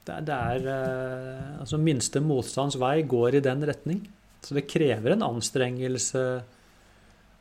Det 0.07 0.15
det 0.25 0.33
er 0.33 0.69
eh, 0.73 1.59
Altså, 1.61 1.77
minste 1.77 2.23
motstands 2.25 2.79
vei 2.81 3.03
går 3.05 3.37
i 3.37 3.43
den 3.45 3.61
retning. 3.69 3.99
Så 4.41 4.57
det 4.57 4.65
krever 4.71 5.13
en 5.13 5.27
anstrengelse 5.27 6.23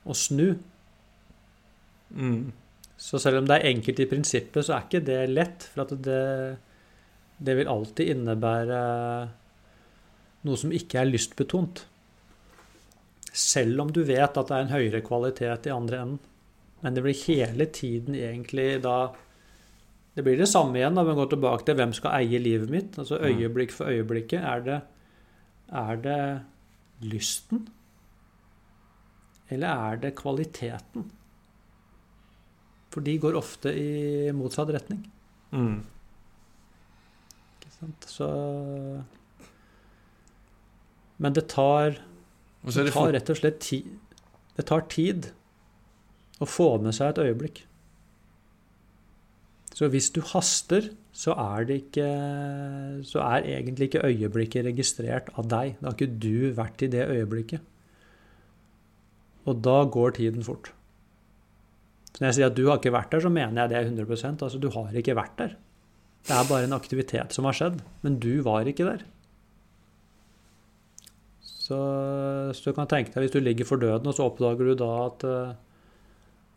å 0.05 0.17
snu. 0.17 0.59
Mm. 2.13 2.51
Så 2.99 3.21
selv 3.23 3.41
om 3.41 3.49
det 3.49 3.57
er 3.57 3.71
enkelt 3.71 4.05
i 4.05 4.11
prinsippet, 4.11 4.67
så 4.67 4.77
er 4.77 4.87
ikke 4.87 5.05
det 5.09 5.21
lett. 5.31 5.69
For 5.73 5.87
at 5.87 5.95
det, 6.05 6.23
det 7.41 7.57
vil 7.61 7.71
alltid 7.73 8.13
innebære 8.13 8.81
noe 10.49 10.59
som 10.61 10.75
ikke 10.75 11.01
er 11.01 11.09
lystbetont. 11.09 11.87
Selv 13.33 13.81
om 13.85 13.93
du 13.93 14.03
vet 14.07 14.37
at 14.37 14.51
det 14.51 14.57
er 14.57 14.67
en 14.67 14.73
høyere 14.75 15.05
kvalitet 15.05 15.69
i 15.69 15.75
andre 15.75 16.03
enden. 16.03 16.21
Men 16.83 16.95
det 16.95 17.03
blir 17.03 17.25
hele 17.27 17.67
tiden 17.75 18.15
egentlig 18.15 18.83
da 18.85 19.15
Det 20.15 20.23
blir 20.27 20.39
det 20.39 20.49
samme 20.51 20.79
igjen 20.79 20.97
når 20.99 21.05
vi 21.07 21.15
går 21.15 21.29
tilbake 21.31 21.65
til 21.67 21.77
hvem 21.79 21.93
skal 21.95 22.17
eie 22.19 22.39
livet 22.43 22.71
mitt. 22.73 22.97
Altså 22.99 23.21
øyeblikk 23.23 23.71
for 23.71 23.87
øyeblikket. 23.87 24.43
Er 24.43 24.65
det, 24.67 24.79
er 25.71 26.01
det 26.03 26.23
lysten? 27.07 27.69
Eller 29.49 29.69
er 29.69 30.01
det 30.03 30.17
kvaliteten? 30.19 31.07
For 32.91 33.05
de 33.05 33.15
går 33.21 33.39
ofte 33.39 33.71
i 33.71 34.33
motsatt 34.35 34.73
retning. 34.75 35.05
Mm. 35.53 35.85
Så 38.07 38.29
Men 41.19 41.35
det 41.35 41.49
tar, 41.51 41.99
det 42.75 42.89
det 42.89 42.95
tar 42.95 43.13
rett 43.15 43.33
og 43.33 43.39
slett 43.39 43.59
tid 43.65 43.89
Det 44.59 44.67
tar 44.69 44.87
tid 44.91 45.31
å 46.43 46.47
få 46.47 46.69
med 46.83 46.95
seg 46.95 47.13
et 47.13 47.21
øyeblikk. 47.25 47.65
Så 49.75 49.89
hvis 49.91 50.09
du 50.15 50.21
haster, 50.27 50.89
så 51.15 51.35
er 51.39 51.67
det 51.67 51.77
ikke 51.85 52.07
Så 53.07 53.23
er 53.23 53.47
egentlig 53.57 53.89
ikke 53.91 54.07
øyeblikket 54.07 54.67
registrert 54.67 55.31
av 55.39 55.49
deg. 55.51 55.77
Da 55.79 55.91
har 55.91 55.97
ikke 55.97 56.19
du 56.23 56.51
vært 56.55 56.83
i 56.83 56.91
det 56.91 57.05
øyeblikket. 57.07 57.63
Og 59.49 59.63
da 59.65 59.81
går 59.89 60.19
tiden 60.19 60.45
fort. 60.45 60.73
Så 62.13 62.21
når 62.21 62.29
jeg 62.29 62.39
sier 62.39 62.51
at 62.51 62.59
du 62.59 62.65
har 62.67 62.81
ikke 62.81 62.95
vært 62.95 63.13
der, 63.15 63.23
så 63.23 63.31
mener 63.33 63.63
jeg 63.63 63.71
det 63.73 64.07
100% 64.07 64.43
Altså, 64.43 64.59
du 64.59 64.69
har 64.75 64.97
ikke 64.99 65.17
vært 65.19 65.37
der. 65.39 65.55
Det 66.27 66.35
er 66.35 66.49
bare 66.51 66.67
en 66.67 66.77
aktivitet 66.77 67.33
som 67.33 67.47
har 67.49 67.57
skjedd, 67.57 67.79
men 68.03 68.19
du 68.21 68.43
var 68.45 68.69
ikke 68.69 68.87
der. 68.89 69.05
Så, 71.69 71.79
så 72.57 72.71
du 72.71 72.77
kan 72.77 72.89
tenke 72.89 73.13
deg 73.13 73.27
hvis 73.27 73.35
du 73.35 73.43
ligger 73.43 73.69
for 73.69 73.81
døden, 73.81 74.09
og 74.09 74.17
så 74.17 74.29
oppdager 74.31 74.71
du 74.71 74.79
da 74.81 74.93
at 75.05 75.27
eh, 75.29 75.57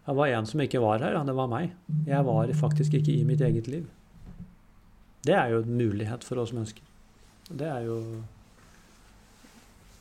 det 0.05 0.15
var 0.17 0.31
en 0.31 0.47
som 0.47 0.63
ikke 0.63 0.81
var 0.81 1.03
her, 1.03 1.17
ja, 1.17 1.23
det 1.27 1.35
var 1.35 1.49
meg. 1.51 1.73
Jeg 2.07 2.25
var 2.27 2.53
faktisk 2.57 2.95
ikke 2.97 3.17
i 3.17 3.25
mitt 3.27 3.43
eget 3.43 3.67
liv. 3.69 3.89
Det 5.27 5.35
er 5.37 5.51
jo 5.53 5.59
en 5.61 5.75
mulighet 5.77 6.23
for 6.25 6.41
oss 6.41 6.53
mennesker. 6.55 6.87
Det 7.51 7.67
er 7.67 7.83
jo 7.85 7.99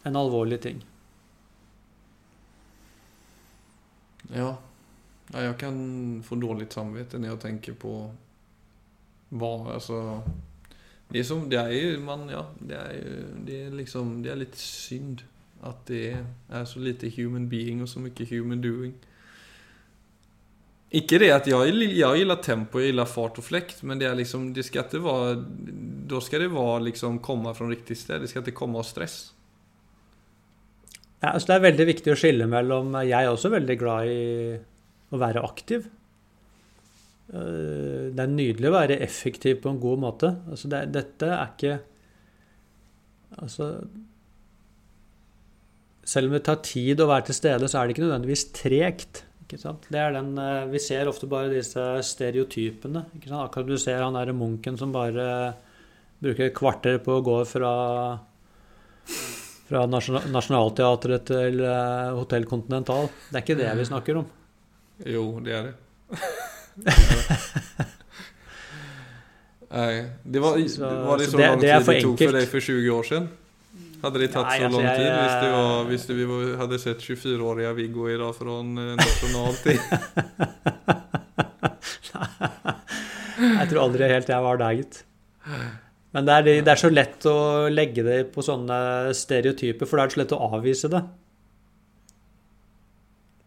en 0.07 0.17
alvorlig 0.17 0.61
ting. 0.63 0.81
ja. 4.35 4.55
Jeg 5.31 5.55
kan 5.59 5.77
få 6.27 6.37
dårlig 6.43 6.67
samvittighet 6.73 7.23
når 7.23 7.29
jeg 7.29 7.41
tenker 7.45 7.75
på 7.79 7.93
hva 9.31 9.51
alltså 9.77 9.99
det 11.11 11.19
är 11.19 11.25
som, 11.25 11.49
det 11.51 11.57
är 11.57 11.71
ju, 11.71 11.99
man, 11.99 12.29
ja, 12.29 12.47
det 12.59 12.75
är 12.75 12.93
ju, 12.93 13.25
det 13.47 13.63
är 13.63 13.71
liksom, 13.71 14.23
det 14.23 14.31
är 14.31 14.37
lite 14.37 14.59
synd 14.59 15.23
att 15.61 15.87
det 15.87 16.17
är 16.49 16.65
så 16.65 16.79
lite 16.79 17.09
human 17.09 17.49
being 17.49 17.83
och 17.83 17.89
så 17.89 18.01
mycket 18.01 18.31
human 18.31 18.61
doing. 18.61 18.95
Ikke 20.91 21.21
det 21.23 21.29
at 21.31 21.47
jeg, 21.47 21.75
jeg 21.95 22.19
gillar 22.19 22.41
tempo, 22.43 22.81
jeg 22.83 22.91
gillar 22.91 23.07
fart 23.07 23.37
og 23.39 23.45
flekt, 23.47 23.85
men 23.87 24.01
det 24.01 24.09
er 24.09 24.17
liksom, 24.19 24.49
det 24.55 24.65
skal 24.67 24.89
ikke 24.89 25.03
være, 25.05 25.37
da 26.11 26.19
skal 26.25 26.43
det 26.43 26.49
være 26.51 26.81
liksom 26.89 27.21
komme 27.23 27.53
fra 27.55 27.69
riktig 27.71 27.95
sted, 28.01 28.19
det 28.25 28.31
skal 28.33 28.43
ikke 28.43 28.57
komme 28.59 28.81
av 28.81 28.89
stress. 28.89 29.21
Ja, 31.21 31.35
altså 31.35 31.53
det 31.53 31.57
er 31.57 31.67
veldig 31.69 31.87
viktig 31.93 32.13
å 32.15 32.19
skille 32.19 32.47
mellom 32.49 32.95
Jeg 33.05 33.13
er 33.13 33.29
også 33.29 33.53
veldig 33.53 33.77
glad 33.79 34.09
i 34.11 34.21
å 35.13 35.19
være 35.21 35.45
aktiv. 35.45 35.87
Eh, 37.31 38.11
Det 38.11 38.25
er 38.25 38.31
nydelig 38.33 38.69
å 38.71 38.75
være 38.75 39.01
effektiv 39.05 39.61
på 39.63 39.71
en 39.71 39.81
god 39.83 40.03
måte. 40.03 40.31
Altså 40.51 40.71
det, 40.73 40.85
dette 40.97 41.29
er 41.31 41.51
ikke 41.55 41.81
Altså 43.41 43.67
Selv 46.11 46.27
om 46.27 46.33
det 46.35 46.43
tar 46.49 46.59
tid 46.67 46.99
å 47.01 47.07
være 47.07 47.29
til 47.29 47.37
stede, 47.39 47.69
så 47.71 47.79
er 47.79 47.87
det 47.87 47.95
ikke 47.95 48.07
nødvendigvis 48.09 48.49
tregt. 48.57 49.21
Ikke 49.45 49.61
sant? 49.63 49.85
Det 49.93 50.01
er 50.01 50.17
den, 50.17 50.33
eh, 50.39 50.65
vi 50.73 50.81
ser 50.83 51.07
ofte 51.07 51.29
bare 51.31 51.53
disse 51.53 51.85
stereotypene. 52.03 53.05
Ikke 53.15 53.31
sant? 53.31 53.45
Akkurat 53.45 53.69
du 53.69 53.77
ser 53.79 54.03
han 54.03 54.19
derre 54.19 54.35
munken 54.35 54.79
som 54.81 54.91
bare 54.93 55.55
bruker 56.21 56.49
et 56.49 56.55
kvarter 56.57 56.99
på 56.99 57.21
å 57.21 57.25
gå 57.25 57.39
fra 57.47 57.75
fra 59.71 59.85
Nationaltheatret 59.87 61.29
til 61.31 61.61
eh, 61.63 62.11
Hotell 62.19 62.45
Continental. 62.51 63.07
Det 63.31 63.39
er 63.39 63.45
ikke 63.45 63.61
det 63.61 63.71
vi 63.79 63.87
snakker 63.87 64.19
om. 64.19 64.27
Jo, 65.07 65.27
det 65.47 65.55
er 65.55 65.69
det. 65.71 65.77
Nej, 69.71 70.11
det 70.25 70.39
var, 70.43 70.59
Så- 70.69 70.81
det 70.83 70.97
var 71.07 71.19
det 71.19 71.25
så 71.25 71.31
så 71.31 71.37
det- 71.37 71.47
lang 71.47 71.61
det 71.61 71.67
tid 71.85 71.87
det 71.95 72.03
tog 72.03 72.11
enkelt. 72.13 72.31
for 72.31 72.39
deg 72.39 72.49
for 72.49 72.61
20 72.61 72.91
år 72.91 73.03
siden? 73.07 73.29
Hadde 74.03 74.19
det 74.19 74.29
tatt 74.33 74.47
Nei, 74.47 74.57
så 74.59 74.63
lang 74.63 74.73
lång 74.73 74.83
jag- 74.83 74.97
tid 74.97 75.07
hvis, 75.13 75.35
det 75.43 75.51
var, 75.53 75.85
hvis 75.85 76.07
det 76.07 76.15
vi 76.17 76.25
var, 76.25 76.57
hade 76.57 76.79
sett 76.79 76.99
24-årige 77.01 77.75
Viggo 77.77 78.09
i 78.09 78.17
från 78.17 78.77
fra 78.77 78.97
nasjonaltid? 78.97 79.81
Jeg 83.41 83.69
tror 83.71 83.83
aldri 83.87 84.09
helt 84.09 84.29
jeg 84.29 84.43
var 84.45 84.57
der, 84.61 84.71
gitt. 84.77 85.03
Men 86.13 86.25
det 86.27 86.33
er, 86.35 86.43
det 86.65 86.69
er 86.69 86.77
så 86.81 86.91
lett 86.93 87.25
å 87.31 87.69
legge 87.73 88.03
det 88.05 88.33
på 88.35 88.43
sånne 88.45 89.15
stereotyper, 89.17 89.87
for 89.87 89.97
det 89.97 90.05
er 90.05 90.11
så 90.15 90.21
lett 90.21 90.33
å 90.37 90.41
avvise 90.59 90.91
det. 90.93 91.01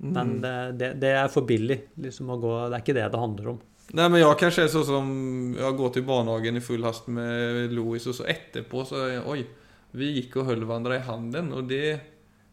Men 0.03 0.33
Mm. 0.35 0.41
det, 0.43 0.77
det, 0.79 0.87
det 0.99 1.11
er 1.15 1.29
for 1.31 1.45
billig 1.47 1.77
liksom 2.03 2.27
å 2.33 2.35
gå 2.41 2.53
Det 2.69 2.75
er 2.75 2.81
ikke 2.83 2.95
det 2.97 3.05
det 3.13 3.19
handler 3.21 3.47
om. 3.53 3.59
Nei, 3.93 4.07
men 4.09 4.19
jeg 4.21 4.37
kanskje 4.39 4.63
er 4.65 4.71
sånn 4.73 4.85
som, 4.87 5.07
jag 5.55 5.77
går 5.77 5.97
i 5.99 6.01
barnehagen 6.07 6.57
i 6.57 6.63
full 6.63 6.83
hast 6.83 7.07
med 7.07 7.71
Louis 7.71 8.05
og 8.07 8.15
så 8.17 8.25
etterpå 8.27 8.83
så, 8.89 8.99
er 9.05 9.13
jeg 9.17 9.25
Oi, 9.31 9.45
vi 9.93 10.09
gikk 10.17 10.37
og 10.41 10.47
holdt 10.49 10.65
hverandre 10.67 10.97
i 10.97 11.05
handen 11.07 11.53
og 11.53 11.67
det, 11.69 12.01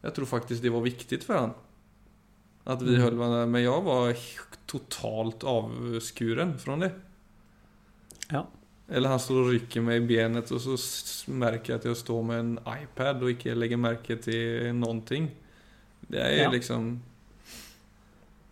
Jeg 0.02 0.14
tror 0.16 0.26
faktisk 0.26 0.62
det 0.62 0.70
var 0.72 0.80
viktig 0.84 1.22
for 1.24 1.34
han. 1.38 1.54
At 2.66 2.80
vi 2.82 2.96
Mm. 2.96 3.50
men 3.50 3.62
jeg 3.64 3.82
var 3.84 4.14
totalt 4.68 5.42
avskuren 5.44 6.58
fra 6.58 6.76
det. 6.76 6.92
Ja. 8.30 8.44
Eller 8.88 9.08
han 9.08 9.18
står 9.22 9.44
og 9.44 9.52
rykker 9.54 9.82
meg 9.82 10.02
i 10.02 10.06
benet 10.06 10.50
og 10.52 10.60
så 10.60 10.76
merker 11.32 11.72
jeg 11.74 11.80
at 11.80 11.84
jeg 11.84 11.96
står 11.96 12.22
med 12.26 12.38
en 12.38 12.58
iPad 12.66 13.22
og 13.22 13.30
ikke 13.30 13.54
legger 13.58 13.78
merke 13.78 14.16
til 14.22 14.72
noen 14.74 15.02
ting. 15.06 15.30
Det 16.10 16.20
er 16.20 16.42
Ja. 16.44 16.50
liksom... 16.50 17.00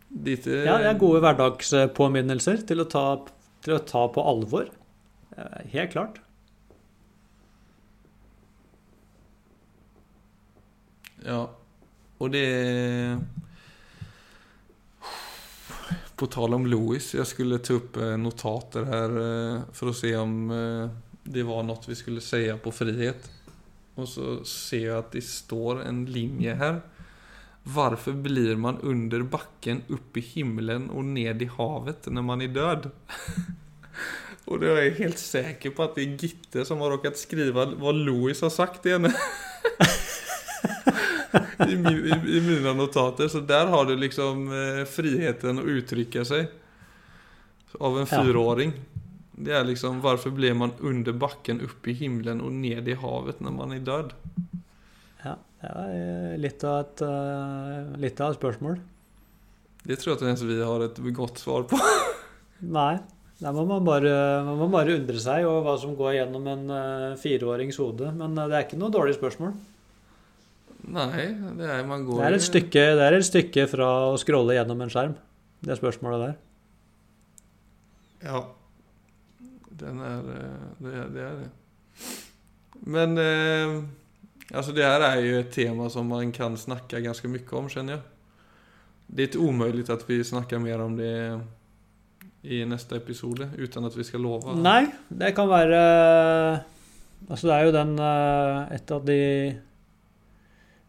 Lite... 0.08 0.62
Ja, 0.64 0.78
det 0.80 0.88
er 0.88 1.00
gode 1.00 1.20
hverdagspåminnelser 1.22 2.62
til 2.68 2.80
å 2.80 2.86
ta, 2.88 3.04
til 3.64 3.76
å 3.76 3.82
ta 3.84 4.06
på 4.12 4.24
alvor. 4.24 4.70
Eh, 5.36 5.58
Helt 5.74 5.92
klart. 5.92 6.22
Ja. 11.26 11.42
og 12.18 12.32
det... 12.32 12.46
På 16.18 16.26
tale 16.26 16.56
om 16.58 16.64
Louis, 16.66 17.12
jeg 17.14 17.26
skulle 17.30 17.60
ta 17.62 17.76
upp 17.78 17.98
eh, 18.00 18.16
notater 18.18 18.88
her 18.88 19.12
for 19.76 19.92
å 19.92 19.94
se 19.94 20.10
om 20.18 20.48
eh, 20.50 20.88
det 21.28 21.44
var 21.46 21.66
noe 21.66 21.84
vi 21.86 21.98
skulle 21.98 22.24
si 22.24 22.46
på 22.62 22.72
frihet. 22.74 23.28
Og 23.98 24.06
så 24.08 24.38
ser 24.46 24.84
jeg 24.86 24.96
at 24.96 25.12
det 25.14 25.24
står 25.26 25.84
en 25.84 26.04
linje 26.08 26.54
här. 26.58 26.80
Varför 27.74 28.12
blir 28.12 28.56
man 28.56 28.76
under 28.80 29.22
backen, 29.22 29.82
upp 29.88 30.16
i 30.16 30.20
himlen 30.20 30.90
och 30.90 31.04
ned 31.04 31.42
i 31.42 31.44
havet 31.44 32.06
när 32.10 32.22
man 32.22 32.40
är 32.40 32.48
död? 32.48 32.90
och 34.44 34.60
då 34.60 34.66
är 34.66 34.82
jag 34.82 34.90
helt 34.92 35.18
säker 35.18 35.70
på 35.70 35.82
att 35.82 35.94
det 35.94 36.02
är 36.02 36.24
Gitte 36.24 36.64
som 36.64 36.78
har 36.78 36.90
råkat 36.90 37.16
skriva 37.18 37.66
vad 37.66 37.94
Louis 37.94 38.42
har 38.42 38.50
sagt 38.50 38.82
till 38.82 38.92
henne. 38.92 39.14
I, 41.68 41.76
min, 41.76 41.86
i, 42.26 42.36
I 42.36 42.40
mina 42.40 42.72
notater. 42.72 43.28
Så 43.28 43.40
där 43.40 43.66
har 43.66 43.84
du 43.84 43.96
liksom 43.96 44.48
eh, 44.78 44.84
friheten 44.84 45.58
att 45.58 45.64
uttrycka 45.64 46.24
sig. 46.24 46.50
Av 47.80 48.00
en 48.00 48.06
Ja. 48.10 48.24
fyraåring. 48.24 48.72
Det 49.32 49.52
är 49.52 49.64
liksom 49.64 50.00
varför 50.00 50.30
blir 50.30 50.54
man 50.54 50.70
under 50.78 51.12
backen, 51.12 51.60
upp 51.60 51.86
i 51.88 51.92
himlen 51.92 52.40
och 52.40 52.52
ned 52.52 52.88
i 52.88 52.94
havet 52.94 53.40
när 53.40 53.50
man 53.50 53.72
är 53.72 53.78
död? 53.78 54.12
Det 55.58 55.70
var 55.74 55.90
eh, 55.90 56.34
litt 56.38 56.64
av 56.66 56.80
et, 56.84 57.02
eh, 57.02 57.94
litt 58.04 58.20
av 58.22 58.32
et 58.32 58.38
spørsmål. 58.38 58.78
Det 59.88 59.96
tror 59.98 60.12
jeg 60.12 60.18
ikke 60.18 60.28
engang 60.28 60.50
vi 60.50 60.58
har 60.68 60.84
et 60.86 61.00
godt 61.16 61.40
svar 61.42 61.66
på. 61.70 61.78
Nei. 62.78 62.98
Der 63.38 63.54
må 63.54 63.62
man 63.68 63.84
bare, 63.86 64.12
man 64.42 64.58
må 64.58 64.66
bare 64.70 64.96
undre 64.98 65.20
seg 65.22 65.44
over 65.46 65.62
hva 65.62 65.74
som 65.78 65.94
går 65.98 66.16
gjennom 66.16 66.46
en 66.50 66.64
eh, 66.74 67.18
fireårings 67.22 67.78
hode. 67.78 68.10
Men 68.18 68.34
det 68.38 68.48
er 68.50 68.66
ikke 68.66 68.78
noe 68.80 68.94
dårlig 68.94 69.14
spørsmål. 69.18 69.54
Nei, 70.88 71.24
det 71.58 71.68
er 71.68 71.82
man 71.86 72.06
går 72.06 72.22
Det 72.22 72.28
er 72.28 72.36
et 72.38 72.46
stykke, 72.46 72.84
det 72.96 73.04
er 73.04 73.16
et 73.18 73.26
stykke 73.26 73.66
fra 73.68 73.88
å 74.08 74.18
scrolle 74.20 74.56
gjennom 74.56 74.82
en 74.82 74.92
skjerm. 74.92 75.16
Det 75.64 75.76
spørsmålet 75.78 76.24
der. 76.24 76.36
Ja. 78.28 78.42
Den 79.78 80.00
är, 80.02 80.22
det, 80.26 80.92
er 80.92 81.10
det 81.14 81.22
är 81.22 81.36
det. 81.42 81.50
Men, 82.80 83.18
eh, 83.18 83.82
alltså 84.54 84.72
det 84.72 84.84
här 84.84 85.00
är 85.00 85.20
ju 85.20 85.40
ett 85.40 85.52
tema 85.52 85.90
som 85.90 86.06
man 86.06 86.32
kan 86.32 86.56
snacka 86.56 87.00
ganska 87.00 87.28
mycket 87.28 87.52
om 87.52 87.68
känner 87.68 87.92
jag. 87.92 88.00
Det 89.06 89.22
är 89.22 89.26
inte 89.26 89.38
omöjligt 89.38 89.90
att 89.90 90.10
vi 90.10 90.24
snackar 90.24 90.58
mer 90.58 90.80
om 90.80 90.96
det 90.96 91.40
i 92.42 92.64
nästa 92.64 92.96
episode 92.96 93.50
utan 93.56 93.84
att 93.84 93.96
vi 93.96 94.04
ska 94.04 94.18
lova. 94.18 94.54
Nei, 94.54 94.86
det 95.08 95.32
kan 95.32 95.48
være 95.48 95.80
Altså, 97.28 97.48
det 97.48 97.54
er 97.54 97.64
jo 97.66 97.72
den 97.74 97.98
eh, 97.98 98.74
Et 98.76 98.90
av 98.94 99.04
de 99.06 99.56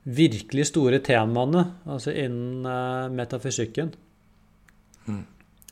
virkelig 0.03 0.67
store 0.69 0.99
temaene 1.03 1.65
altså 1.85 2.11
innen 2.11 2.65
eh, 2.65 3.09
metafysikken. 3.11 3.91
Mm. 5.07 5.25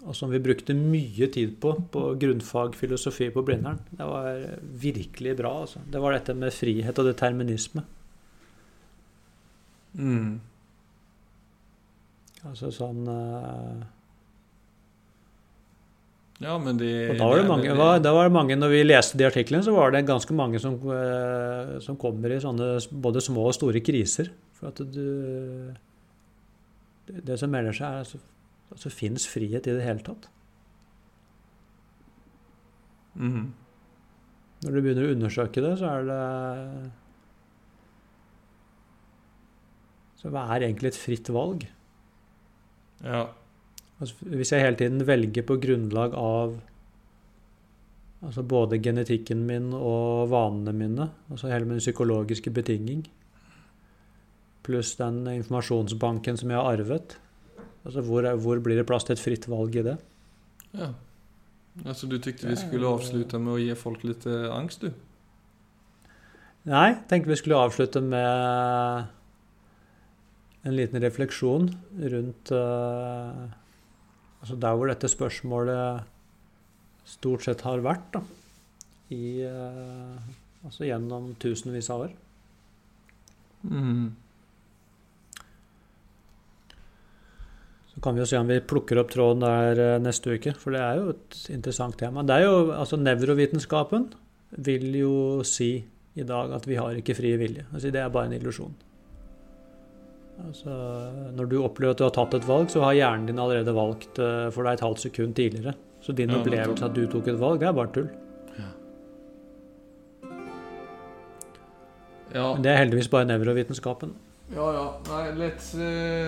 Og 0.07 0.15
som 0.15 0.31
vi 0.31 0.39
brukte 0.39 0.75
mye 0.77 1.27
tid 1.33 1.57
på 1.61 1.73
på 1.91 2.03
grunnfag 2.21 2.75
filosofi 2.79 3.27
på 3.33 3.43
Blindern. 3.43 3.81
Det 3.91 4.07
var 4.07 4.39
virkelig 4.83 5.35
bra. 5.37 5.53
altså. 5.65 5.83
Det 5.91 6.01
var 6.01 6.15
dette 6.15 6.33
med 6.33 6.53
frihet 6.55 6.99
og 6.99 7.09
determinisme. 7.09 7.83
Mm. 9.97 10.39
Altså 12.47 12.71
sånn 12.71 13.07
uh... 13.09 13.85
Ja, 16.37 16.53
men 16.61 16.77
de 16.77 16.91
Og 17.09 17.17
da 17.17 17.27
var 17.31 17.39
det 17.39 17.49
mange, 17.49 17.71
var, 17.73 17.99
da 18.03 18.11
var 18.13 18.27
det 18.27 18.33
mange 18.35 18.55
Når 18.59 18.69
vi 18.69 18.81
leste 18.85 19.17
de 19.17 19.25
artiklene, 19.25 19.65
så 19.65 19.73
var 19.73 19.89
det 19.95 20.03
ganske 20.05 20.35
mange 20.37 20.61
som, 20.61 20.75
uh, 20.85 21.79
som 21.81 21.97
kommer 21.97 22.35
i 22.35 22.41
sånne 22.43 22.75
både 22.91 23.23
små 23.25 23.47
og 23.49 23.57
store 23.57 23.81
kriser. 23.81 24.29
For 24.59 24.69
at 24.69 24.81
du 24.85 25.73
Det, 27.07 27.23
det 27.25 27.39
som 27.39 27.49
melder 27.49 27.73
seg, 27.73 27.87
er 27.87 28.03
altså, 28.03 28.19
altså 28.73 28.91
Fins 28.93 29.27
frihet 29.29 29.67
i 29.67 29.75
det 29.77 29.85
hele 29.85 30.03
tatt? 30.05 30.29
Mm. 33.17 33.49
Når 34.63 34.73
du 34.73 34.81
begynner 34.81 35.07
å 35.07 35.15
undersøke 35.15 35.61
det, 35.63 35.73
så 35.79 35.91
er 35.97 36.07
det 36.07 36.21
Så 40.17 40.31
hva 40.33 40.47
er 40.55 40.65
egentlig 40.65 40.91
et 40.91 40.97
fritt 40.97 41.29
valg? 41.29 41.67
Ja. 43.05 43.27
Altså, 44.01 44.15
hvis 44.33 44.51
jeg 44.53 44.63
hele 44.65 44.79
tiden 44.79 45.03
velger 45.05 45.45
på 45.45 45.59
grunnlag 45.61 46.15
av 46.17 46.57
altså 48.25 48.41
både 48.41 48.79
genetikken 48.81 49.43
min 49.45 49.69
og 49.77 50.31
vanene 50.31 50.73
mine, 50.73 51.07
altså 51.29 51.51
hele 51.51 51.69
min 51.69 51.81
psykologiske 51.81 52.49
betinging, 52.53 53.05
pluss 54.65 54.95
den 54.99 55.21
informasjonsbanken 55.31 56.39
som 56.41 56.51
jeg 56.51 56.59
har 56.59 56.79
arvet, 56.79 57.19
altså 57.87 58.03
hvor, 58.05 58.27
er, 58.27 58.37
hvor 58.43 58.61
blir 58.63 58.79
det 58.79 58.87
plass 58.89 59.07
til 59.07 59.15
et 59.17 59.23
fritt 59.23 59.47
valg 59.51 59.75
i 59.79 59.85
det? 59.91 59.97
ja. 60.77 60.93
Altså, 61.85 62.07
du 62.09 62.15
tykte 62.17 62.49
vi 62.49 62.55
skulle 62.57 62.89
avslutte 62.89 63.37
med 63.37 63.53
å 63.53 63.59
gi 63.61 63.73
folk 63.77 64.01
litt 64.07 64.23
angst 64.25 64.81
du? 64.81 64.87
Nei, 66.65 66.95
tenkte 67.05 67.29
vi 67.29 67.37
skulle 67.37 67.59
avslutte 67.61 68.01
med 68.01 69.11
en 70.65 70.75
liten 70.75 70.99
refleksjon 71.03 71.69
rundt 72.13 72.51
uh, 72.51 73.45
Altså 74.41 74.57
der 74.61 74.75
hvor 74.77 74.89
dette 74.89 75.09
spørsmålet 75.09 76.03
stort 77.07 77.45
sett 77.45 77.63
har 77.65 77.81
vært, 77.85 78.17
da. 78.17 78.21
I 79.15 79.45
uh, 79.47 80.17
Altså 80.65 80.87
gjennom 80.87 81.29
tusenvis 81.39 81.87
av 81.93 82.07
år. 82.07 82.13
Mm. 83.63 84.09
Så 87.97 88.01
kan 88.05 88.13
vi 88.13 88.21
jo 88.21 88.27
se 88.29 88.37
om 88.37 88.45
vi 88.45 88.59
plukker 88.61 88.99
opp 89.01 89.09
tråden 89.09 89.41
der 89.41 89.79
eh, 89.81 89.99
neste 90.05 90.35
uke, 90.37 90.51
for 90.53 90.75
det 90.75 90.83
er 90.85 90.99
jo 90.99 91.13
et 91.15 91.37
interessant 91.49 91.97
tema. 91.97 92.21
Det 92.21 92.35
er 92.35 92.43
jo, 92.45 92.57
altså 92.77 92.99
Nevrovitenskapen 93.01 94.11
vil 94.67 94.91
jo 94.99 95.13
si 95.41 95.71
i 96.13 96.25
dag 96.29 96.53
at 96.53 96.67
vi 96.69 96.77
har 96.77 96.93
ikke 96.99 97.15
fri 97.17 97.31
vilje. 97.41 97.65
Altså 97.73 97.89
Det 97.89 98.03
er 98.03 98.13
bare 98.13 98.29
en 98.29 98.35
illusjon. 98.37 98.75
Altså, 100.45 100.69
når 101.33 101.49
du 101.49 101.57
opplever 101.63 101.95
at 101.95 101.97
du 101.97 102.05
har 102.05 102.13
tatt 102.13 102.37
et 102.37 102.45
valg, 102.45 102.69
så 102.69 102.85
har 102.85 102.93
hjernen 102.93 103.25
din 103.31 103.41
allerede 103.41 103.73
valgt 103.73 104.21
eh, 104.21 104.45
for 104.53 104.61
deg 104.69 104.77
et 104.77 104.85
halvt 104.85 105.01
sekund 105.07 105.33
tidligere. 105.41 105.73
Så 106.05 106.13
din 106.13 106.29
Ja, 106.29 106.37
opplevelse 106.37 106.85
at 106.85 106.93
du 106.93 107.07
tok 107.09 107.33
et 107.33 107.41
valg, 107.41 107.57
det 107.63 107.71
er 107.71 107.73
bare 107.81 107.93
tull. 107.97 108.11
Ja. 112.37 112.53
Men 112.53 112.61
det 112.61 112.75
er 112.75 112.81
heldigvis 112.83 113.09
bare 113.09 113.25
nevrovitenskapen. 113.25 114.13
Ja, 114.55 114.73
ja. 114.73 114.99
Nej, 115.09 115.31
let's, 115.33 115.75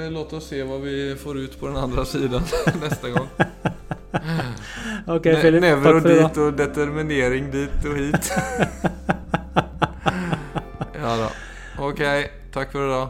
eh, 0.05 0.11
låt 0.11 0.33
oss 0.33 0.47
se 0.47 0.63
vad 0.63 0.81
vi 0.81 1.15
får 1.15 1.37
ut 1.37 1.59
på 1.59 1.67
den 1.67 1.77
andra 1.77 2.05
sidan 2.05 2.41
nästa 2.81 3.09
gång. 3.09 3.27
okay, 5.17 5.33
Ne- 5.33 5.41
Philip. 5.41 5.61
Neuro 5.61 5.83
Takk 5.83 6.01
for 6.01 6.09
dit 6.09 6.37
och 6.37 6.53
determinering 6.53 7.51
dit 7.51 7.85
och 7.85 7.95
hit. 7.95 8.33
ja 11.01 11.17
då. 11.17 11.29
Okej, 11.83 12.31
tack 12.53 12.71
för 12.71 12.87
idag. 12.87 13.09